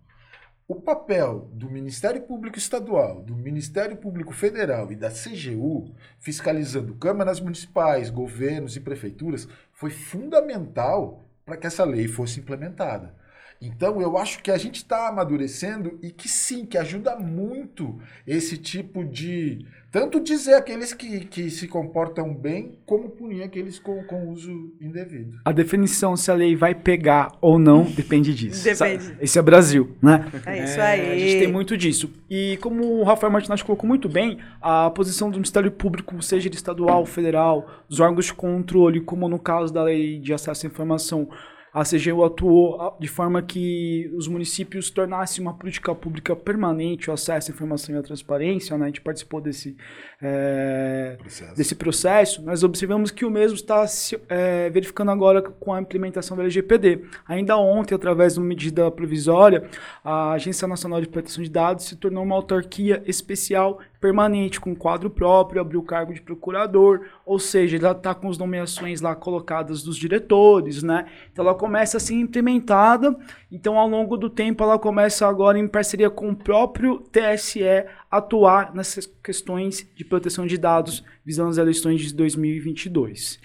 [0.68, 7.40] O papel do Ministério Público Estadual, do Ministério Público Federal e da CGU, fiscalizando câmaras
[7.40, 13.16] municipais, governos e prefeituras, foi fundamental para que essa lei fosse implementada.
[13.62, 18.58] Então, eu acho que a gente está amadurecendo e que sim, que ajuda muito esse
[18.58, 19.66] tipo de.
[19.96, 25.40] Tanto dizer aqueles que, que se comportam bem, como punir aqueles com, com uso indevido.
[25.46, 28.62] A definição se a lei vai pegar ou não depende disso.
[28.68, 29.16] Depende.
[29.22, 30.30] Esse é Brasil, né?
[30.46, 31.12] É isso aí.
[31.14, 32.12] A gente tem muito disso.
[32.30, 36.56] E como o Rafael Martinez colocou muito bem, a posição do Ministério Público, seja ele
[36.56, 41.30] estadual, federal, os órgãos de controle, como no caso da lei de acesso à informação,
[41.76, 47.52] a CGU atuou de forma que os municípios tornassem uma política pública permanente o acesso
[47.52, 48.78] à informação e à transparência.
[48.78, 48.86] Né?
[48.86, 49.76] A gente participou desse,
[50.22, 51.56] é, processo.
[51.58, 52.42] desse processo.
[52.44, 57.02] Nós observamos que o mesmo está se é, verificando agora com a implementação da LGPD.
[57.28, 59.70] Ainda ontem, através de uma medida provisória,
[60.02, 65.10] a Agência Nacional de Proteção de Dados se tornou uma autarquia especial permanente, com quadro
[65.10, 69.82] próprio, abriu o cargo de procurador, ou seja, ela está com as nomeações lá colocadas
[69.82, 71.08] dos diretores, né?
[71.32, 73.18] Então ela começa a ser implementada,
[73.52, 77.64] então ao longo do tempo ela começa agora em parceria com o próprio TSE
[78.12, 83.40] atuar nessas questões de proteção de dados visando as eleições de 2022.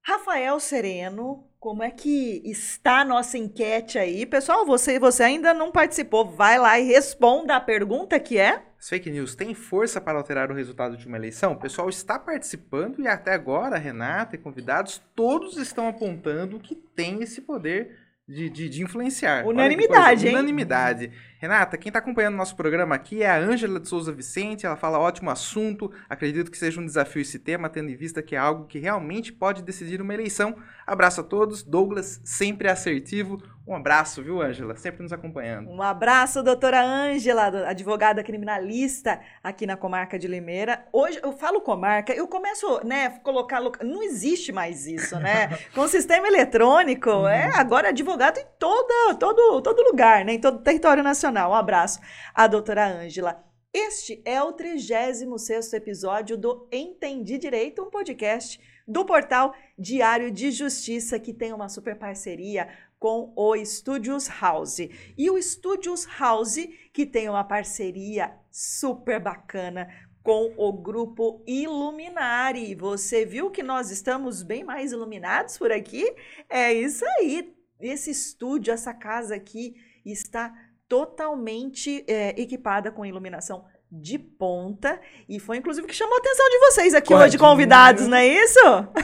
[0.00, 4.24] Rafael Sereno, como é que está a nossa enquete aí?
[4.26, 8.88] Pessoal, você, você ainda não participou, vai lá e responda a pergunta que é as
[8.88, 11.52] fake news têm força para alterar o resultado de uma eleição?
[11.52, 17.22] O pessoal está participando e até agora, Renata e convidados, todos estão apontando que tem
[17.22, 19.46] esse poder de, de, de influenciar.
[19.46, 20.34] Unanimidade, hein?
[20.34, 21.12] Unanimidade.
[21.38, 24.66] Renata, quem está acompanhando nosso programa aqui é a Ângela de Souza Vicente.
[24.66, 25.92] Ela fala ótimo assunto.
[26.08, 29.32] Acredito que seja um desafio esse tema, tendo em vista que é algo que realmente
[29.32, 30.56] pode decidir uma eleição.
[30.84, 31.62] Abraço a todos.
[31.62, 33.40] Douglas, sempre assertivo.
[33.66, 34.74] Um abraço, viu, Ângela?
[34.76, 35.70] Sempre nos acompanhando.
[35.70, 40.84] Um abraço, doutora Ângela, advogada criminalista aqui na comarca de Limeira.
[40.92, 43.60] Hoje eu falo comarca, eu começo, né, colocar.
[43.82, 45.58] Não existe mais isso, né?
[45.74, 47.28] Com o sistema eletrônico, uhum.
[47.28, 50.34] é agora advogado em toda, todo, todo lugar, né?
[50.34, 51.52] Em todo o território nacional.
[51.52, 52.00] Um abraço
[52.34, 53.44] à doutora Ângela.
[53.72, 61.18] Este é o 36 episódio do Entendi Direito, um podcast do portal Diário de Justiça,
[61.18, 62.68] que tem uma super parceria
[63.02, 64.78] com o Studios House.
[65.18, 69.88] E o Studios House, que tem uma parceria super bacana
[70.22, 72.76] com o grupo Iluminari.
[72.76, 76.14] Você viu que nós estamos bem mais iluminados por aqui?
[76.48, 77.52] É isso aí.
[77.80, 79.74] Esse estúdio, essa casa aqui
[80.06, 80.54] está
[80.88, 86.58] totalmente é, equipada com iluminação de ponta e foi inclusive que chamou a atenção de
[86.60, 88.58] vocês aqui hoje, convidados, não é isso?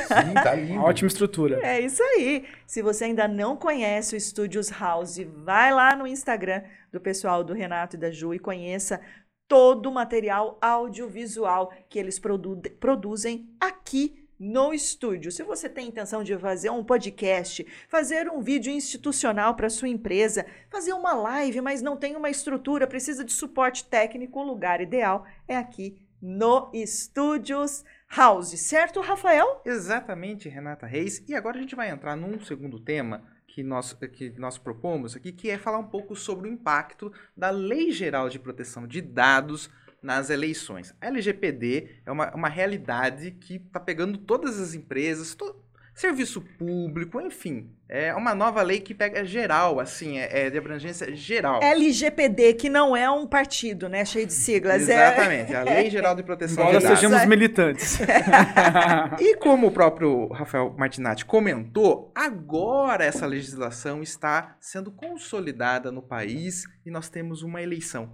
[0.06, 0.80] Sim, tá lindo.
[0.80, 1.60] Ótima estrutura.
[1.62, 2.46] É isso aí.
[2.66, 7.52] Se você ainda não conhece o Studios House, vai lá no Instagram do pessoal do
[7.52, 8.98] Renato e da Ju e conheça
[9.46, 15.32] todo o material audiovisual que eles produ produzem aqui no estúdio.
[15.32, 20.46] Se você tem intenção de fazer um podcast, fazer um vídeo institucional para sua empresa,
[20.70, 25.26] fazer uma live, mas não tem uma estrutura, precisa de suporte técnico, o lugar ideal
[25.46, 29.60] é aqui no Estúdios House, certo, Rafael?
[29.64, 31.22] Exatamente, Renata Reis.
[31.28, 35.32] E agora a gente vai entrar num segundo tema que nós, que nós propomos aqui,
[35.32, 39.70] que é falar um pouco sobre o impacto da Lei Geral de Proteção de Dados
[40.02, 40.94] nas eleições.
[41.00, 45.54] A LGPD é uma, uma realidade que está pegando todas as empresas, to,
[45.98, 47.72] serviço público, enfim.
[47.88, 51.60] É uma nova lei que pega geral, assim, é, é de abrangência geral.
[51.60, 54.04] LGPD, que não é um partido, né?
[54.04, 54.82] Cheio de siglas.
[54.82, 55.56] Exatamente, é...
[55.56, 57.00] a Lei Geral de Proteção Embora de Dados.
[57.00, 57.98] sejamos militantes.
[59.18, 66.64] e como o próprio Rafael Martinatti comentou, agora essa legislação está sendo consolidada no país
[66.86, 68.12] e nós temos uma eleição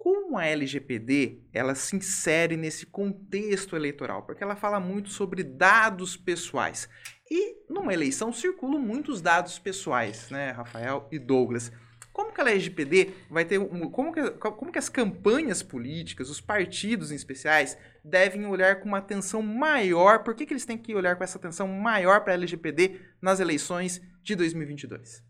[0.00, 4.22] como a LGPD ela se insere nesse contexto eleitoral?
[4.22, 6.88] Porque ela fala muito sobre dados pessoais.
[7.30, 11.70] E numa eleição circulam muitos dados pessoais, né, Rafael e Douglas?
[12.14, 16.40] Como que a LGPD vai ter um, como, que, como que as campanhas políticas, os
[16.40, 20.24] partidos em especiais, devem olhar com uma atenção maior?
[20.24, 23.38] Por que, que eles têm que olhar com essa atenção maior para a LGPD nas
[23.38, 25.22] eleições de 2022?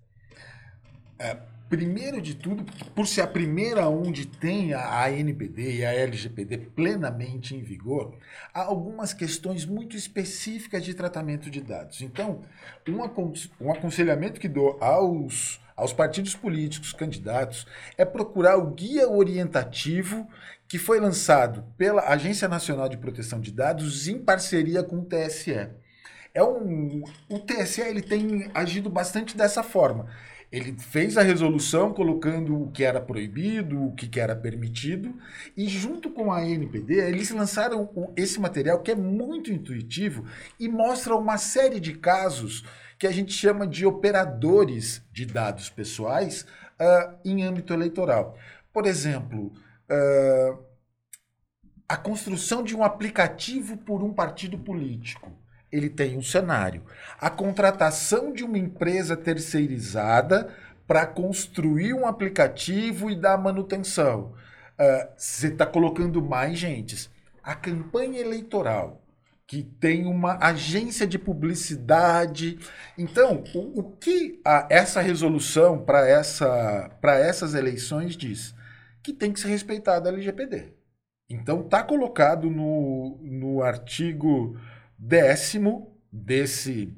[1.19, 1.37] É,
[1.71, 2.65] primeiro de tudo,
[2.97, 8.13] por ser a primeira onde tem a ANPD e a LGPD plenamente em vigor,
[8.53, 12.03] há algumas questões muito específicas de tratamento de dados.
[12.03, 12.41] Então,
[12.89, 17.65] um, um aconselhamento que dou aos, aos partidos políticos candidatos
[17.97, 20.27] é procurar o guia orientativo
[20.67, 25.69] que foi lançado pela Agência Nacional de Proteção de Dados em parceria com o TSE.
[26.35, 30.09] É um, o TSE ele tem agido bastante dessa forma
[30.51, 35.15] ele fez a resolução colocando o que era proibido, o que era permitido,
[35.57, 40.27] e junto com a NPD, eles lançaram esse material que é muito intuitivo
[40.59, 42.65] e mostra uma série de casos
[42.99, 48.37] que a gente chama de operadores de dados pessoais uh, em âmbito eleitoral.
[48.73, 49.53] Por exemplo,
[49.89, 50.65] uh,
[51.89, 55.33] a construção de um aplicativo por um partido político
[55.73, 56.83] ele tem um cenário.
[57.19, 60.49] A contratação de uma empresa terceirizada
[60.87, 64.35] para construir um aplicativo e dar manutenção.
[64.79, 67.09] Uh, você está colocando mais gente.
[67.43, 69.01] A campanha eleitoral,
[69.47, 72.59] que tem uma agência de publicidade.
[72.99, 78.55] Então, o, o que a, essa resolução para essa, essas eleições diz?
[79.03, 80.73] Que tem que ser respeitada a LGPD.
[81.29, 84.59] Então, está colocado no, no artigo
[85.01, 86.95] décimo desse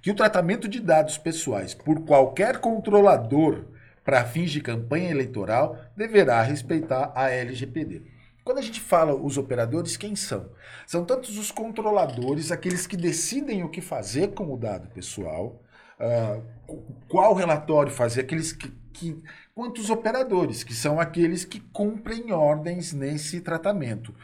[0.00, 3.64] que o tratamento de dados pessoais por qualquer controlador
[4.04, 8.02] para fins de campanha eleitoral deverá respeitar a LGPD.
[8.44, 10.50] Quando a gente fala os operadores, quem são?
[10.86, 15.60] São tantos os controladores, aqueles que decidem o que fazer com o dado pessoal,
[16.00, 16.42] uh,
[17.08, 19.22] qual relatório fazer, aqueles que, que.
[19.54, 24.14] Quantos operadores, que são aqueles que cumprem ordens nesse tratamento.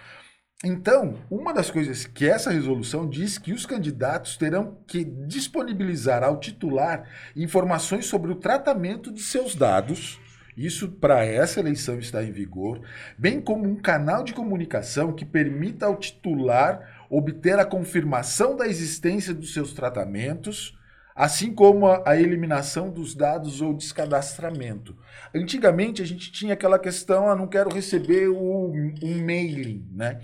[0.67, 6.41] Então, uma das coisas que essa resolução diz que os candidatos terão que disponibilizar ao
[6.41, 7.07] titular
[7.37, 10.19] informações sobre o tratamento de seus dados.
[10.57, 12.81] Isso para essa eleição está em vigor,
[13.19, 19.35] bem como um canal de comunicação que permita ao titular obter a confirmação da existência
[19.35, 20.79] dos seus tratamentos,
[21.15, 24.97] assim como a, eliminação dos dados ou descadastramento.
[25.35, 30.21] Antigamente a gente tinha aquela questão, ah, não quero receber o, um mailing, né?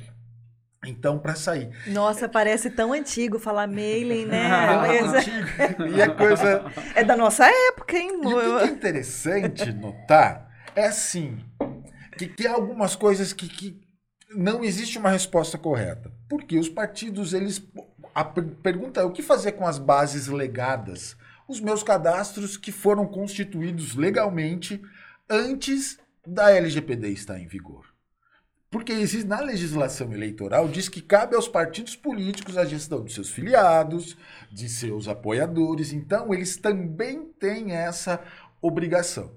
[0.87, 1.71] Então, para sair.
[1.87, 4.49] Nossa, parece tão antigo falar mailing, né?
[5.05, 5.87] antigo.
[5.87, 6.65] E a coisa.
[6.95, 8.21] É da nossa época, hein?
[8.23, 11.39] E o que é interessante notar é assim:
[12.17, 13.81] que, há algumas coisas que, que
[14.35, 16.11] não existe uma resposta correta.
[16.29, 17.63] Porque os partidos, eles.
[18.15, 21.17] A pergunta é o que fazer com as bases legadas?
[21.47, 24.81] Os meus cadastros que foram constituídos legalmente
[25.29, 27.90] antes da LGPD estar em vigor.
[28.71, 33.29] Porque existe na legislação eleitoral diz que cabe aos partidos políticos a gestão dos seus
[33.29, 34.17] filiados,
[34.51, 38.23] de seus apoiadores, então eles também têm essa
[38.63, 39.33] obrigação.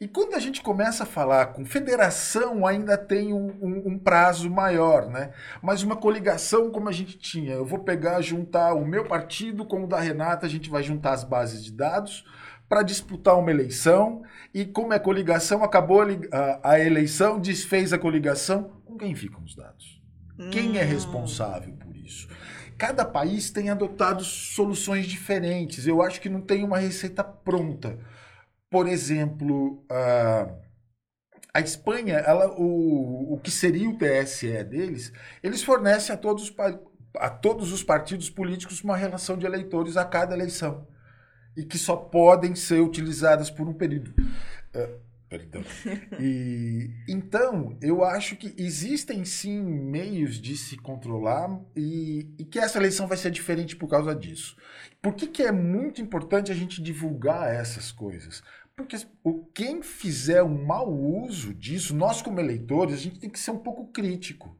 [0.00, 4.50] E quando a gente começa a falar com federação, ainda tem um, um, um, prazo
[4.50, 5.32] maior, né?
[5.62, 9.84] Mas uma coligação como a gente tinha, eu vou pegar, juntar o meu partido com
[9.84, 12.24] o da Renata, a gente vai juntar as bases de dados,
[12.68, 18.70] para disputar uma eleição e como é coligação, acabou a, a, eleição, desfez a coligação,
[18.84, 20.02] com quem ficam os dados?
[20.38, 20.50] Hum.
[20.50, 20.88] Quem é hum.
[20.88, 22.28] responsável por isso?
[22.76, 25.86] Cada país tem adotado soluções diferentes.
[25.86, 27.98] Eu acho que não tem uma receita pronta.
[28.68, 30.52] Por exemplo, a,
[31.54, 35.12] a Espanha, ela, o, o que seria o TSE deles,
[35.42, 36.52] eles fornecem a todos,
[37.16, 40.86] a todos os partidos políticos uma relação de eleitores a cada eleição
[41.56, 44.14] e que só podem ser utilizadas por um período.
[44.74, 45.62] Uh, perdão.
[46.20, 52.78] E, então, eu acho que existem sim meios de se controlar e, e, que essa
[52.78, 54.56] eleição vai ser diferente por causa disso.
[55.02, 58.42] Por que, que é muito importante a gente divulgar essas coisas?
[58.76, 58.96] Porque
[59.54, 63.58] quem fizer um mau uso disso, nós como eleitores, a gente tem que ser um
[63.58, 64.56] pouco crítico.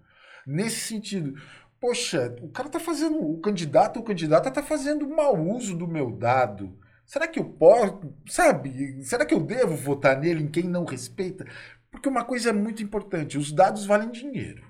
[0.46, 1.34] Nesse sentido,
[1.80, 6.10] poxa, o cara tá fazendo, o candidato ou candidata tá fazendo mau uso do meu
[6.12, 6.78] dado.
[7.04, 9.02] Será que eu posso, sabe?
[9.04, 11.46] Será que eu devo votar nele em quem não respeita?
[11.90, 14.64] Porque uma coisa é muito importante, os dados valem dinheiro.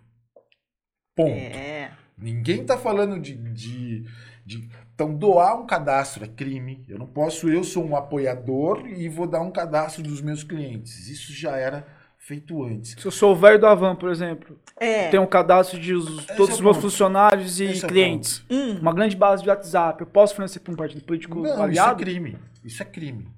[1.14, 1.30] Ponto.
[1.30, 1.92] É.
[2.18, 4.04] Ninguém está falando de, de,
[4.44, 4.68] de.
[4.94, 6.84] Então, doar um cadastro é crime.
[6.88, 11.08] Eu não posso, eu sou um apoiador e vou dar um cadastro dos meus clientes.
[11.08, 11.86] Isso já era
[12.26, 12.96] feito antes.
[12.98, 15.08] Se eu sou o velho do Avan, por exemplo, É.
[15.08, 16.80] tenho um cadastro de os- todos é os meus ponto.
[16.80, 18.42] funcionários e Esse é clientes.
[18.50, 18.78] Hum.
[18.80, 20.00] Uma grande base de WhatsApp.
[20.00, 22.02] Eu posso fornecer para um partido político Não, isso é aliado?
[22.02, 22.38] crime.
[22.64, 23.28] Isso é crime.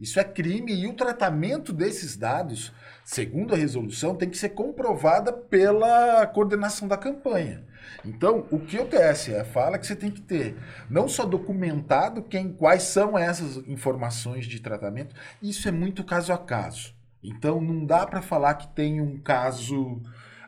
[0.00, 2.72] Isso é crime e o tratamento desses dados,
[3.04, 7.64] segundo a resolução, tem que ser comprovada pela coordenação da campanha.
[8.04, 10.56] Então, o que o TSE fala é que você tem que ter
[10.88, 16.38] não só documentado quem, quais são essas informações de tratamento, isso é muito caso a
[16.38, 16.96] caso.
[17.22, 20.00] Então, não dá para falar que tem um caso,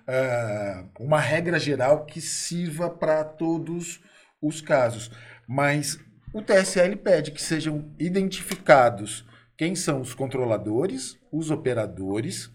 [0.06, 4.00] ah, uma regra geral que sirva para todos
[4.40, 5.10] os casos.
[5.46, 5.98] Mas
[6.32, 12.50] o TSL pede que sejam identificados quem são os controladores, os operadores,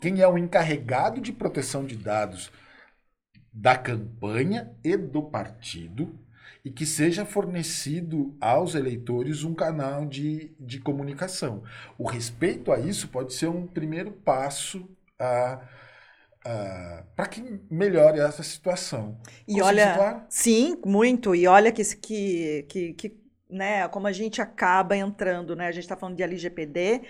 [0.00, 2.50] quem é o encarregado de proteção de dados
[3.52, 6.18] da campanha e do partido,
[6.64, 11.62] e que seja fornecido aos eleitores um canal de, de comunicação.
[11.98, 14.88] O respeito a isso pode ser um primeiro passo
[17.16, 19.20] para que melhore essa situação.
[19.46, 20.26] E Consegui olha, situar?
[20.28, 21.34] sim, muito.
[21.34, 25.66] E olha que, que, que, que, né, como a gente acaba entrando, né?
[25.66, 27.02] A gente está falando de LGPD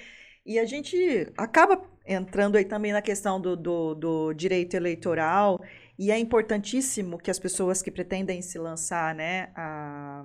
[0.45, 0.97] e a gente
[1.37, 5.61] acaba entrando aí também na questão do, do, do direito eleitoral.
[6.01, 10.25] E é importantíssimo que as pessoas que pretendem se lançar, né, a,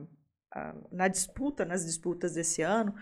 [0.49, 2.95] a, na disputa, nas disputas desse ano,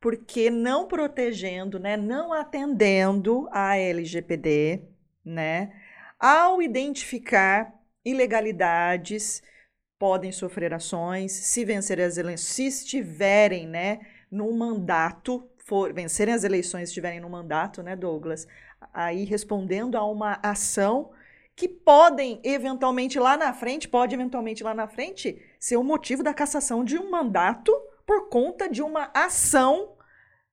[0.00, 4.80] porque não protegendo, né, não atendendo à LGPD,
[5.24, 5.72] né,
[6.20, 7.74] ao identificar
[8.04, 9.42] ilegalidades,
[9.98, 16.44] podem sofrer ações, se vencerem as eleições, se estiverem, né, num mandato, for, vencerem as
[16.44, 18.46] eleições, estiverem no mandato, né, Douglas,
[18.94, 21.10] aí respondendo a uma ação
[21.56, 26.32] que podem eventualmente lá na frente, pode eventualmente lá na frente ser o motivo da
[26.32, 27.72] cassação de um mandato
[28.06, 29.92] por conta de uma ação,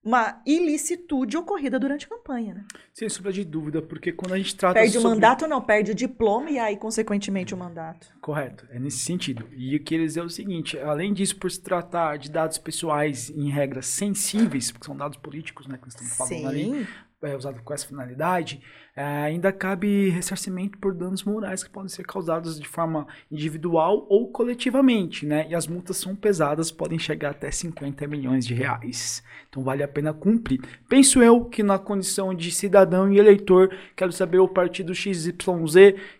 [0.04, 2.66] uma ilicitude ocorrida durante a campanha, né?
[2.94, 5.16] Sem sombra de dúvida, porque quando a gente trata Perde o sobre...
[5.16, 8.08] mandato, não, perde o diploma e aí, consequentemente, o mandato.
[8.22, 9.50] Correto, é nesse sentido.
[9.56, 13.50] E eu queria dizer o seguinte, além disso, por se tratar de dados pessoais em
[13.50, 16.88] regras sensíveis, porque são dados políticos, né, que nós estamos falando ali, Sim,
[17.24, 22.04] é, usado com essa finalidade, é, ainda cabe ressarcimento por danos morais que podem ser
[22.04, 25.46] causados de forma individual ou coletivamente, né?
[25.50, 29.24] E as multas são pesadas, podem chegar até 50 milhões de reais.
[29.50, 30.62] Então vale a pena cumprir.
[30.90, 35.34] Penso eu que na condição de cidadão e eleitor, quero saber o partido XYZ,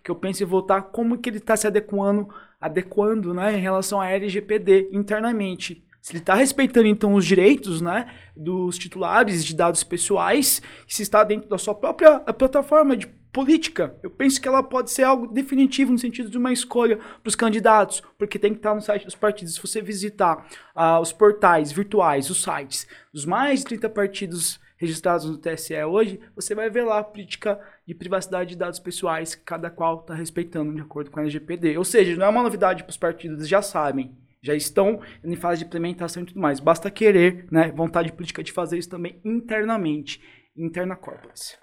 [0.04, 2.28] que eu penso em votar, como que ele está se adequando,
[2.62, 5.87] adequando, né, em relação à LGPD internamente.
[6.02, 11.24] Se ele está respeitando então os direitos né, dos titulares de dados pessoais, se está
[11.24, 15.92] dentro da sua própria plataforma de política, eu penso que ela pode ser algo definitivo
[15.92, 19.16] no sentido de uma escolha para os candidatos, porque tem que estar no site dos
[19.16, 19.56] partidos.
[19.56, 25.26] Se você visitar uh, os portais virtuais, os sites dos mais de 30 partidos registrados
[25.26, 29.44] no TSE hoje, você vai ver lá a política de privacidade de dados pessoais que
[29.44, 31.78] cada qual está respeitando de acordo com a LGPD.
[31.78, 34.16] Ou seja, não é uma novidade para os partidos, eles já sabem
[34.48, 36.60] já estão em fase de implementação e tudo mais.
[36.60, 40.22] Basta querer, né, vontade política de fazer isso também internamente,
[40.56, 41.56] interna corporacy.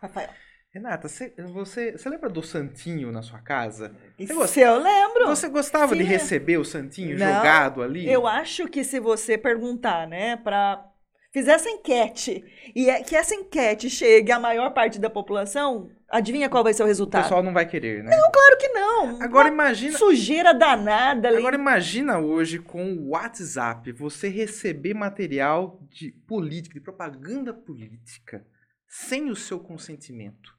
[0.00, 0.30] Rafael.
[0.72, 3.94] Renata, você, você, você lembra do Santinho na sua casa?
[4.18, 5.26] Isso gost- eu lembro.
[5.28, 8.10] Você gostava Sim, de receber o Santinho Não, jogado ali?
[8.10, 10.84] Eu acho que se você perguntar, né, para
[11.32, 12.44] fizer essa enquete
[12.74, 16.82] e é- que essa enquete chegue à maior parte da população, adivinha qual vai ser
[16.82, 17.22] o O resultado?
[17.22, 18.10] pessoal não vai querer, né?
[18.32, 19.22] Claro que não.
[19.22, 21.28] Agora Uma imagina, sujeira danada.
[21.28, 21.38] ali.
[21.38, 28.46] agora imagina hoje com o WhatsApp você receber material de política, de propaganda política,
[28.88, 30.52] sem o seu consentimento.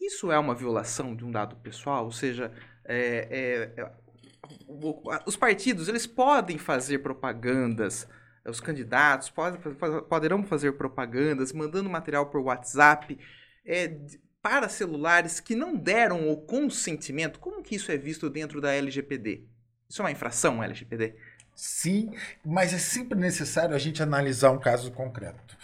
[0.00, 2.04] Isso é uma violação de um dado pessoal?
[2.04, 2.52] Ou seja,
[2.84, 3.28] é-
[3.76, 3.92] é- é-
[4.68, 8.06] o- os partidos eles podem fazer propagandas,
[8.46, 9.60] os candidatos podem,
[10.08, 13.18] poderão fazer propagandas, mandando material por WhatsApp
[13.66, 13.98] é,
[14.42, 17.38] para celulares que não deram o consentimento.
[17.38, 19.44] Como que isso é visto dentro da LGPD?
[19.88, 21.14] Isso é uma infração, LGPD?
[21.54, 22.12] Sim,
[22.44, 25.56] mas é sempre necessário a gente analisar um caso concreto.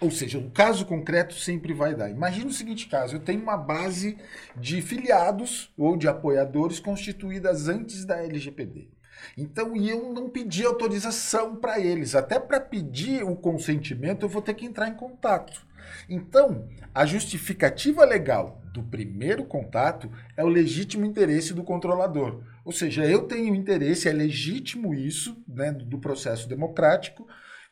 [0.00, 2.10] Ou seja, um caso concreto sempre vai dar.
[2.10, 4.18] Imagina o seguinte caso: eu tenho uma base
[4.56, 8.88] de filiados ou de apoiadores constituídas antes da LGPD.
[9.36, 12.14] Então, eu não pedi autorização para eles.
[12.14, 15.64] Até para pedir o consentimento, eu vou ter que entrar em contato.
[16.08, 22.42] Então, a justificativa legal do primeiro contato é o legítimo interesse do controlador.
[22.64, 27.26] Ou seja, eu tenho interesse, é legítimo isso, né, do processo democrático,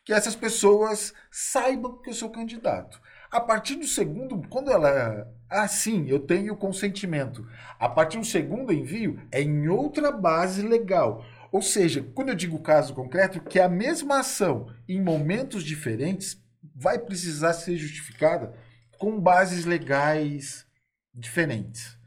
[0.05, 3.01] que essas pessoas saibam que eu sou candidato.
[3.31, 5.29] A partir do segundo, quando ela.
[5.49, 7.47] Ah, sim, eu tenho consentimento.
[7.79, 11.25] A partir do segundo envio, é em outra base legal.
[11.53, 16.41] Ou seja, quando eu digo caso concreto, que a mesma ação, em momentos diferentes,
[16.75, 18.55] vai precisar ser justificada
[18.99, 20.67] com bases legais
[21.13, 21.99] diferentes.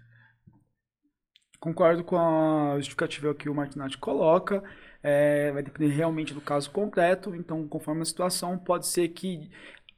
[1.59, 4.63] Concordo com a justificativa que o Martinati coloca.
[5.01, 7.35] É, vai depender realmente do caso concreto.
[7.35, 9.49] Então, conforme a situação, pode ser que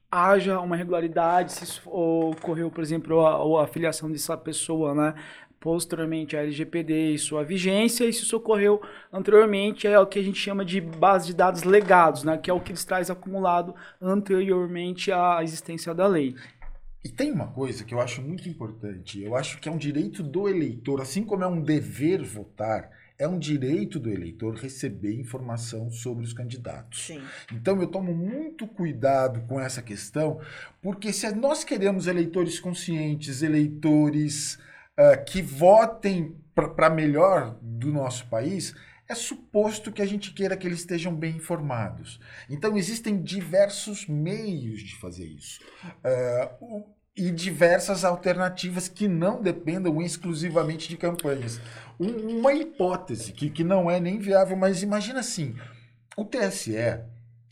[0.10, 5.14] haja uma irregularidade, se ocorreu, por exemplo, a, a filiação dessa pessoa, né?
[5.66, 8.80] Posteriormente a LGPD e sua vigência, e se isso ocorreu
[9.12, 12.38] anteriormente, é o que a gente chama de base de dados legados, né?
[12.38, 16.36] Que é o que eles traz acumulado anteriormente à existência da lei.
[17.04, 19.20] E tem uma coisa que eu acho muito importante.
[19.20, 23.28] Eu acho que é um direito do eleitor, assim como é um dever votar, é
[23.28, 27.08] um direito do eleitor receber informação sobre os candidatos.
[27.08, 27.22] Sim.
[27.52, 30.40] Então eu tomo muito cuidado com essa questão,
[30.80, 34.60] porque se nós queremos eleitores conscientes, eleitores
[35.00, 38.74] uh, que votem para melhor do nosso país,
[39.08, 42.20] é suposto que a gente queira que eles estejam bem informados.
[42.50, 45.62] Então, existem diversos meios de fazer isso.
[46.04, 46.84] Uh,
[47.16, 51.62] e diversas alternativas que não dependam exclusivamente de campanhas.
[52.00, 55.56] Um, uma hipótese que, que não é nem viável, mas imagina assim:
[56.18, 56.76] o TSE,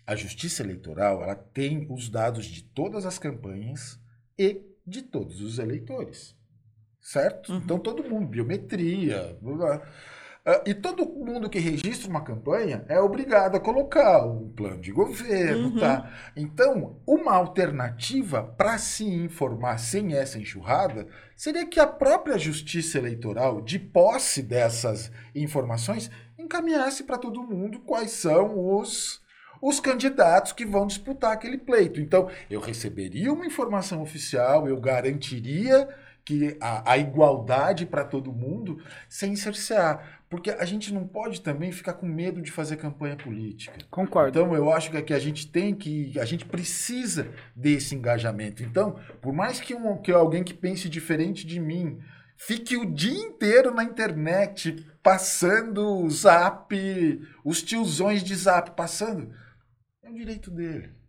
[0.05, 3.97] a Justiça Eleitoral, ela tem os dados de todas as campanhas
[4.37, 6.35] e de todos os eleitores.
[7.03, 7.51] Certo?
[7.51, 7.57] Uhum.
[7.57, 9.37] Então todo mundo, biometria.
[9.41, 9.81] Blá, blá.
[10.45, 14.91] Uh, e todo mundo que registra uma campanha é obrigado a colocar um plano de
[14.91, 15.79] governo, uhum.
[15.79, 16.11] tá?
[16.35, 23.61] Então, uma alternativa para se informar sem essa enxurrada seria que a própria Justiça Eleitoral,
[23.61, 29.23] de posse dessas informações, encaminhasse para todo mundo quais são os
[29.61, 32.01] os candidatos que vão disputar aquele pleito.
[32.01, 35.87] Então, eu receberia uma informação oficial, eu garantiria
[36.25, 40.21] que a, a igualdade para todo mundo sem cercear.
[40.29, 43.77] Porque a gente não pode também ficar com medo de fazer campanha política.
[43.91, 44.39] Concordo.
[44.39, 46.17] Então eu acho que a gente tem que.
[46.19, 48.63] A gente precisa desse engajamento.
[48.63, 51.99] Então, por mais que, um, que alguém que pense diferente de mim
[52.35, 59.31] fique o dia inteiro na internet passando zap, os tiozões de zap passando,
[60.01, 61.02] é um direito dele.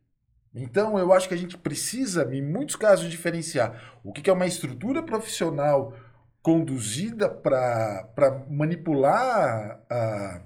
[0.55, 4.46] Então, eu acho que a gente precisa, em muitos casos, diferenciar o que é uma
[4.46, 5.94] estrutura profissional
[6.40, 10.42] conduzida para manipular a,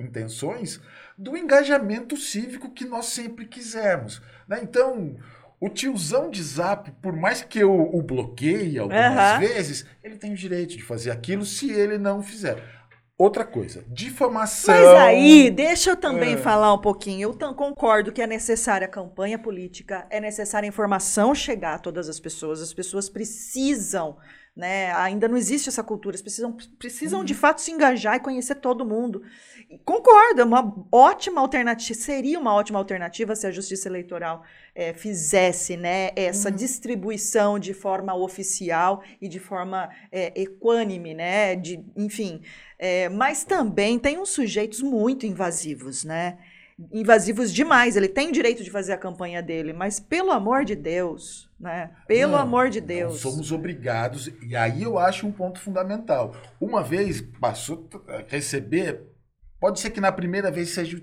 [0.00, 0.80] intenções
[1.16, 4.20] do engajamento cívico que nós sempre quisermos.
[4.46, 4.60] Né?
[4.62, 5.16] Então,
[5.58, 9.38] o tiozão de zap, por mais que eu o bloqueie algumas uhum.
[9.40, 12.62] vezes, ele tem o direito de fazer aquilo se ele não fizer.
[13.18, 14.74] Outra coisa, difamação.
[14.74, 16.36] Mas aí, deixa eu também é.
[16.36, 17.34] falar um pouquinho.
[17.40, 22.60] Eu concordo que é necessária campanha política, é necessária informação chegar a todas as pessoas.
[22.60, 24.18] As pessoas precisam
[24.56, 24.90] né?
[24.94, 26.14] Ainda não existe essa cultura.
[26.14, 27.38] Eles precisam, precisam de uhum.
[27.38, 29.22] fato se engajar e conhecer todo mundo.
[29.68, 34.42] E concordo, é uma ótima alternativa, seria uma ótima alternativa se a Justiça Eleitoral
[34.74, 36.56] é, fizesse né, essa uhum.
[36.56, 41.54] distribuição de forma oficial e de forma é, equânime, né?
[41.54, 42.40] De, enfim.
[42.78, 46.38] É, mas também tem uns sujeitos muito invasivos, né?
[46.92, 47.96] Invasivos demais.
[47.96, 51.90] Ele tem o direito de fazer a campanha dele, mas pelo amor de Deus, né?
[52.06, 53.20] Pelo não, amor de Deus.
[53.20, 56.34] somos obrigados, e aí eu acho um ponto fundamental.
[56.60, 59.02] Uma vez passou a receber,
[59.58, 61.02] pode ser que na primeira vez seja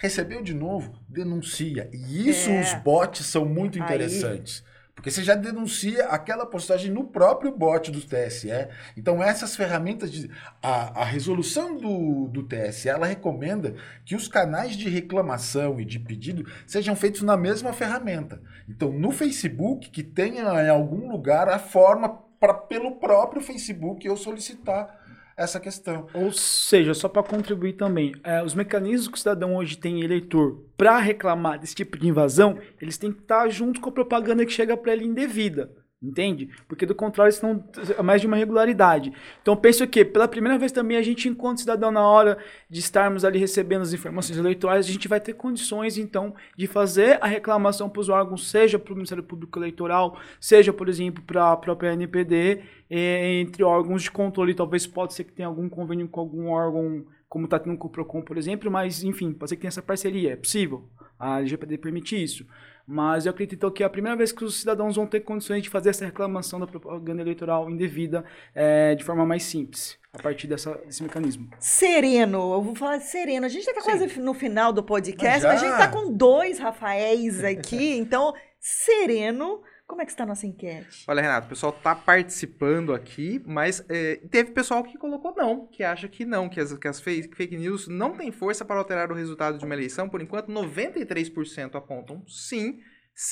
[0.00, 1.90] recebeu de novo, denuncia.
[1.92, 2.60] E isso é.
[2.60, 4.64] os bots são muito interessantes.
[4.64, 4.69] Aí.
[5.00, 8.50] Porque você já denuncia aquela postagem no próprio bot do TSE.
[8.94, 10.30] Então, essas ferramentas de.
[10.62, 15.98] A, a resolução do, do TSE ela recomenda que os canais de reclamação e de
[15.98, 18.42] pedido sejam feitos na mesma ferramenta.
[18.68, 24.18] Então, no Facebook, que tenha em algum lugar a forma para pelo próprio Facebook eu
[24.18, 24.99] solicitar
[25.40, 26.06] essa questão.
[26.12, 30.62] Ou seja, só para contribuir também, é, os mecanismos que o cidadão hoje tem eleitor
[30.76, 34.52] para reclamar desse tipo de invasão, eles têm que estar junto com a propaganda que
[34.52, 35.70] chega para ele indevida.
[36.02, 36.48] Entende?
[36.66, 37.62] Porque do contrário, senão
[37.98, 39.12] é mais de uma regularidade.
[39.42, 42.38] Então penso que, pela primeira vez também, a gente, enquanto cidadão, na hora
[42.70, 47.18] de estarmos ali recebendo as informações eleitorais, a gente vai ter condições, então, de fazer
[47.20, 51.52] a reclamação para os órgãos, seja para o Ministério Público Eleitoral, seja, por exemplo, para
[51.52, 54.54] a própria NPD, entre órgãos de controle.
[54.54, 57.90] Talvez pode ser que tenha algum convênio com algum órgão, como está tendo com o
[57.90, 60.32] PROCON, por exemplo, mas, enfim, pode ser que tenha essa parceria.
[60.32, 60.88] É possível.
[61.18, 62.46] A LGPD permite isso.
[62.92, 65.68] Mas eu acredito que é a primeira vez que os cidadãos vão ter condições de
[65.68, 70.74] fazer essa reclamação da propaganda eleitoral indevida é, de forma mais simples, a partir dessa,
[70.84, 71.48] desse mecanismo.
[71.60, 73.46] Sereno, eu vou falar de sereno.
[73.46, 75.66] A gente está quase no final do podcast, Mas mas, já?
[75.66, 79.62] a gente está com dois Rafaéis aqui, então, sereno.
[79.90, 81.04] Como é que está a nossa enquete?
[81.08, 85.82] Olha, Renato, o pessoal tá participando aqui, mas é, teve pessoal que colocou não, que
[85.82, 89.10] acha que não, que as, que as fake, fake news não têm força para alterar
[89.10, 90.08] o resultado de uma eleição.
[90.08, 92.78] Por enquanto, 93% apontam sim,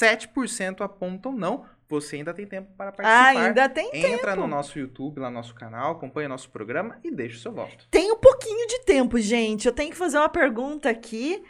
[0.00, 1.64] 7% apontam não.
[1.88, 3.46] Você ainda tem tempo para Ah, participar.
[3.46, 4.40] ainda tem Entra tempo.
[4.40, 7.52] no nosso YouTube, lá no nosso canal, acompanha o nosso programa e deixa o seu
[7.52, 7.86] voto.
[7.88, 9.66] Tem um pouquinho de tempo, gente.
[9.66, 11.40] Eu tenho que fazer uma pergunta aqui.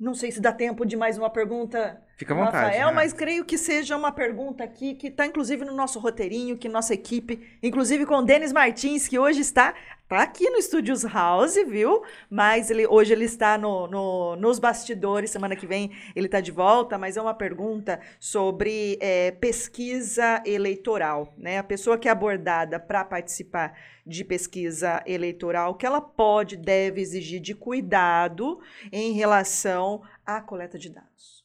[0.00, 2.56] Não sei se dá tempo de mais uma pergunta, Fica à vontade.
[2.56, 2.94] Rafael, Renato.
[2.94, 6.94] mas creio que seja uma pergunta aqui que está inclusive no nosso roteirinho, que nossa
[6.94, 9.74] equipe, inclusive com o Denis Martins, que hoje está
[10.08, 12.02] tá aqui no Studios House, viu?
[12.30, 16.52] Mas ele, hoje ele está no, no- nos bastidores, semana que vem ele está de
[16.52, 21.58] volta, mas é uma pergunta sobre é, pesquisa eleitoral, né?
[21.58, 27.00] A pessoa que é abordada para participar de pesquisa eleitoral, o que ela pode, deve
[27.00, 28.60] exigir de cuidado
[28.92, 31.41] em relação à coleta de dados.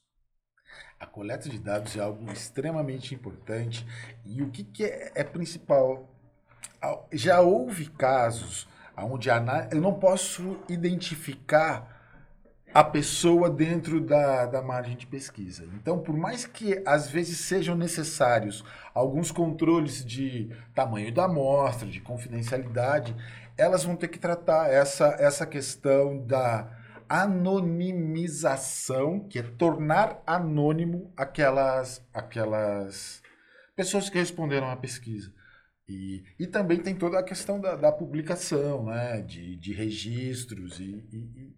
[1.00, 3.86] A coleta de dados é algo extremamente importante
[4.26, 6.10] e o que, que é, é principal?
[7.12, 8.68] Já houve casos
[8.98, 11.96] onde a eu não posso identificar
[12.74, 15.66] a pessoa dentro da, da margem de pesquisa.
[15.76, 22.02] Então, por mais que às vezes sejam necessários alguns controles de tamanho da amostra, de
[22.02, 23.16] confidencialidade,
[23.58, 26.68] elas vão ter que tratar essa, essa questão da
[27.10, 33.22] anonimização, que é tornar anônimo aquelas, aquelas
[33.76, 35.32] pessoas que responderam à pesquisa.
[35.88, 39.22] E, e também tem toda a questão da, da publicação, né?
[39.22, 41.56] de, de registros e, e- e-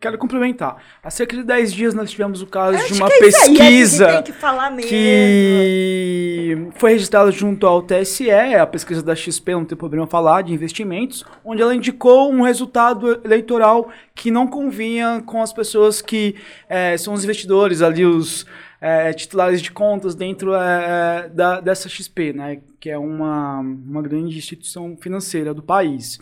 [0.00, 0.78] Quero complementar.
[1.02, 3.36] Há cerca de 10 dias nós tivemos o caso de Acho uma que é isso
[3.36, 4.88] aí, é que pesquisa tem que falar mesmo.
[4.88, 10.54] que foi registrada junto ao TSE, a pesquisa da XP, não tem problema falar, de
[10.54, 16.34] investimentos, onde ela indicou um resultado eleitoral que não convinha com as pessoas que
[16.66, 18.46] eh, são os investidores ali, os
[18.80, 24.38] eh, titulares de contas dentro eh, da, dessa XP, né, que é uma, uma grande
[24.38, 26.18] instituição financeira do país.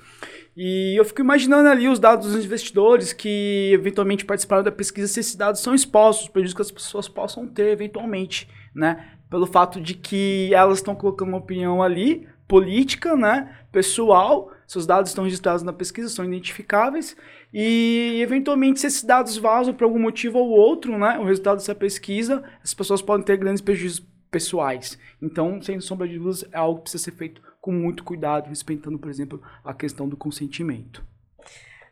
[0.56, 5.20] E eu fico imaginando ali os dados dos investidores que eventualmente participaram da pesquisa, se
[5.20, 9.12] esses dados são expostos, os prejuízos que as pessoas possam ter eventualmente, né?
[9.30, 13.54] Pelo fato de que elas estão colocando uma opinião ali, política, né?
[13.70, 17.16] Pessoal, seus dados estão registrados na pesquisa, são identificáveis,
[17.52, 21.18] e eventualmente se esses dados vazam por algum motivo ou outro, né?
[21.18, 24.98] O resultado dessa pesquisa, as pessoas podem ter grandes prejuízos pessoais.
[25.22, 28.98] Então, sem sombra de dúvidas, é algo que precisa ser feito com muito cuidado, respeitando,
[28.98, 31.02] por exemplo, a questão do consentimento.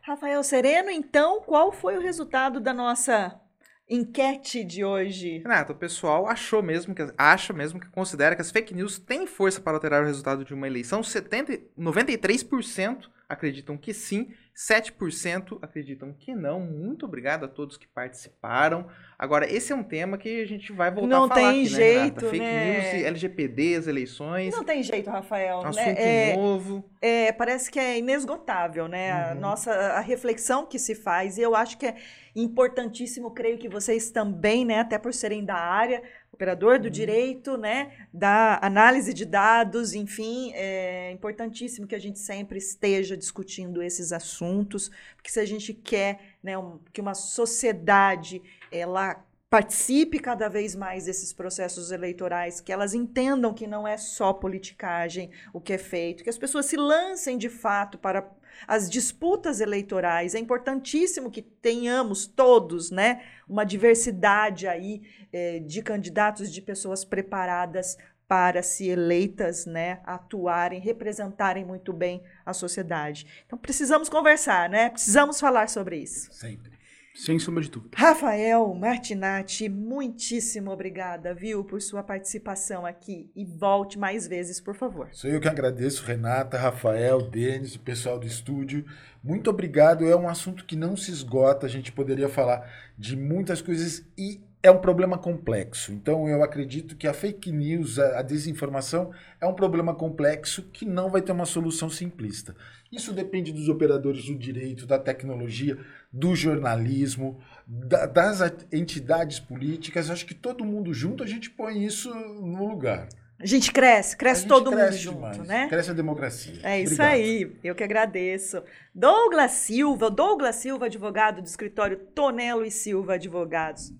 [0.03, 3.41] Rafael Sereno, então, qual foi o resultado da nossa
[3.89, 5.39] enquete de hoje?
[5.39, 9.25] Renato, o pessoal achou mesmo que acha mesmo que considera que as fake news têm
[9.27, 11.01] força para alterar o resultado de uma eleição.
[11.03, 16.59] 70, 93% acreditam que sim, 7% acreditam que não.
[16.61, 18.87] Muito obrigado a todos que participaram.
[19.19, 21.71] Agora, esse é um tema que a gente vai voltar Não a falar tem aqui,
[21.71, 22.29] né, jeito, Renata?
[22.29, 22.93] Fake né?
[22.93, 25.59] news, LGPD, as eleições, Não tem jeito, Rafael.
[25.59, 25.95] assunto né?
[26.31, 26.83] É, novo.
[27.01, 29.11] é, parece que é inesgotável, né?
[29.11, 29.39] A Uhum.
[29.41, 31.37] nossa a reflexão que se faz.
[31.37, 31.95] E eu acho que é
[32.41, 34.79] importantíssimo, creio que vocês também, né?
[34.79, 37.91] Até por serem da área, operador do direito, né?
[38.13, 44.89] Da análise de dados, enfim, é importantíssimo que a gente sempre esteja discutindo esses assuntos,
[45.15, 51.05] porque se a gente quer né, um- que uma sociedade ela participe cada vez mais
[51.05, 56.23] desses processos eleitorais, que elas entendam que não é só politicagem o que é feito,
[56.23, 58.29] que as pessoas se lancem de fato para
[58.67, 60.35] as disputas eleitorais.
[60.35, 67.97] É importantíssimo que tenhamos todos, né, uma diversidade aí eh, de candidatos, de pessoas preparadas
[68.27, 73.25] para, se eleitas, né, atuarem, representarem muito bem a sociedade.
[73.45, 74.89] Então precisamos conversar, né?
[74.89, 76.33] Precisamos falar sobre isso.
[76.33, 76.76] sempre.
[77.17, 77.97] Sem sombra de dúvida.
[77.97, 85.09] Rafael Martinati, muitíssimo obrigada, viu, por sua participação aqui e volte mais vezes, por favor.
[85.11, 88.85] Sou eu que agradeço, Renata, Rafael, Denis, o pessoal do estúdio.
[89.23, 90.05] Muito obrigado.
[90.05, 91.65] É um assunto que não se esgota.
[91.65, 95.91] A gente poderia falar de muitas coisas e é um problema complexo.
[95.91, 101.09] Então, eu acredito que a fake news, a, desinformação, é um problema complexo que não
[101.09, 102.55] vai ter uma solução simplista.
[102.91, 105.77] Isso depende dos operadores do direito, da tecnologia,
[106.11, 108.39] do jornalismo, da, das
[108.71, 110.09] entidades políticas.
[110.09, 113.07] Acho que todo mundo junto a gente põe isso no lugar.
[113.39, 115.47] A gente cresce, cresce gente todo cresce mundo junto, demais.
[115.47, 115.67] né?
[115.67, 116.59] Cresce a democracia.
[116.63, 117.13] É isso Obrigado.
[117.13, 118.63] aí, eu que agradeço.
[118.95, 123.93] Douglas Silva, Douglas Silva, advogado do escritório Tonelo e Silva Advogados.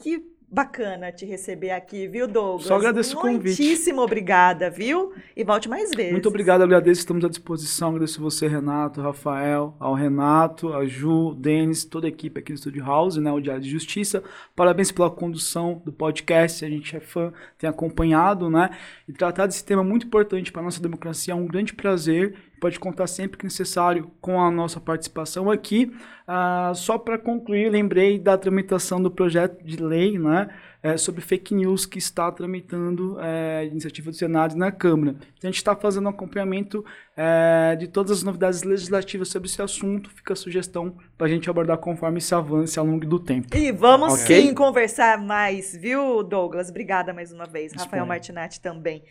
[0.00, 2.66] Que bacana te receber aqui, viu, Douglas?
[2.66, 3.62] Só agradeço o convite.
[3.62, 5.12] Muitíssimo obrigada, viu?
[5.36, 6.12] E volte mais vezes.
[6.12, 7.90] Muito obrigado, agradeço, estamos à disposição.
[7.90, 12.84] Agradeço você, Renato, Rafael, ao Renato, a Ju, Denis, toda a equipe aqui do Studio
[12.84, 14.24] House, né, o Diário de Justiça.
[14.56, 18.70] Parabéns pela condução do podcast, a gente é fã, tem acompanhado, né?
[19.08, 22.78] E tratar desse tema muito importante para a nossa democracia é um grande prazer pode
[22.78, 25.90] contar sempre que necessário com a nossa participação aqui.
[26.28, 30.48] Ah, só para concluir, lembrei da tramitação do projeto de lei né,
[30.82, 35.16] é, sobre fake news que está tramitando é, iniciativa do Senado e na Câmara.
[35.42, 36.84] A gente está fazendo um acompanhamento
[37.16, 40.10] é, de todas as novidades legislativas sobre esse assunto.
[40.10, 43.56] Fica a sugestão para a gente abordar conforme se avance ao longo do tempo.
[43.56, 44.42] E vamos Ok?
[44.42, 46.68] sim conversar mais, viu, Douglas?
[46.70, 47.72] Obrigada mais uma vez.
[47.72, 48.06] Rafael.
[48.06, 49.02] Martinati também.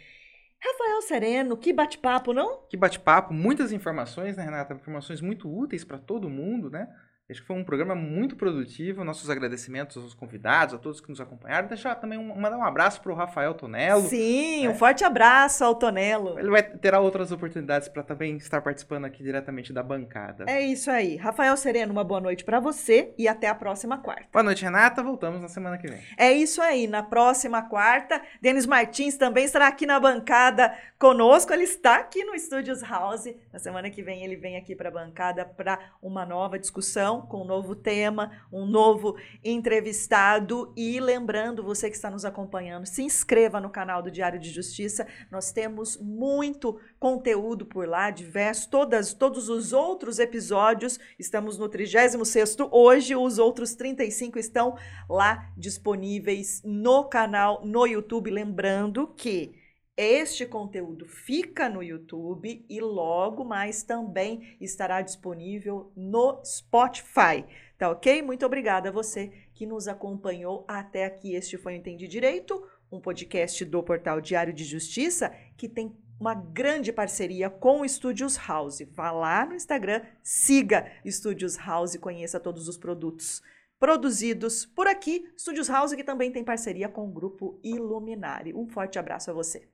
[0.62, 2.64] Rafael Sereno, que bate-papo, não?
[2.70, 4.74] Que bate-papo, muitas informações, né, Renata?
[4.74, 6.88] Informações muito úteis para todo mundo, né?
[7.30, 9.04] Acho que foi um programa muito produtivo.
[9.04, 11.68] Nossos agradecimentos aos convidados, a todos que nos acompanharam.
[11.68, 14.02] Deixar também um, mandar um abraço para o Rafael Tonello.
[14.10, 14.74] Sim, um É.
[14.74, 16.40] forte abraço ao Tonelo.
[16.40, 20.46] Ele vai terá outras oportunidades para também estar participando aqui diretamente da bancada.
[20.48, 21.18] É isso aí.
[21.18, 24.26] Rafael Sereno, uma boa noite para você e até a próxima quarta.
[24.34, 25.04] Boa noite, Renata.
[25.04, 26.02] Voltamos na semana que vem.
[26.18, 26.88] É isso aí.
[26.88, 31.54] Na próxima quarta, Denis Martins também estará aqui na bancada conosco.
[31.54, 33.26] Ele está aqui no Studios House.
[33.54, 37.42] Na semana que vem, ele vem aqui para a bancada para uma nova discussão, com
[37.42, 40.74] um novo tema, um novo entrevistado.
[40.76, 45.08] E lembrando, você que está nos acompanhando, se inscreva no canal do Diário de Justiça.
[45.30, 51.00] Nós temos muito conteúdo por lá, diverso, todas, todos os outros episódios.
[51.18, 54.78] Estamos no 36º hoje, os outros 35 estão
[55.10, 58.32] lá disponíveis no canal, no YouTube.
[58.32, 59.59] Lembrando que
[60.02, 67.44] este conteúdo fica no YouTube e logo mais também estará disponível no Spotify.
[67.78, 68.22] Tá ok?
[68.22, 71.34] Muito obrigada a você que nos acompanhou até aqui.
[71.34, 76.34] Este foi o Entendi Direito, um podcast do Portal Diário de Justiça que tem uma
[76.34, 78.82] grande parceria com o Studios House.
[78.92, 83.42] Vá lá no Instagram, siga Studios House e conheça todos os produtos
[83.78, 85.30] produzidos por aqui.
[85.38, 88.54] Studios House que também tem parceria com o grupo Iluminari.
[88.54, 89.68] Um forte abraço a você.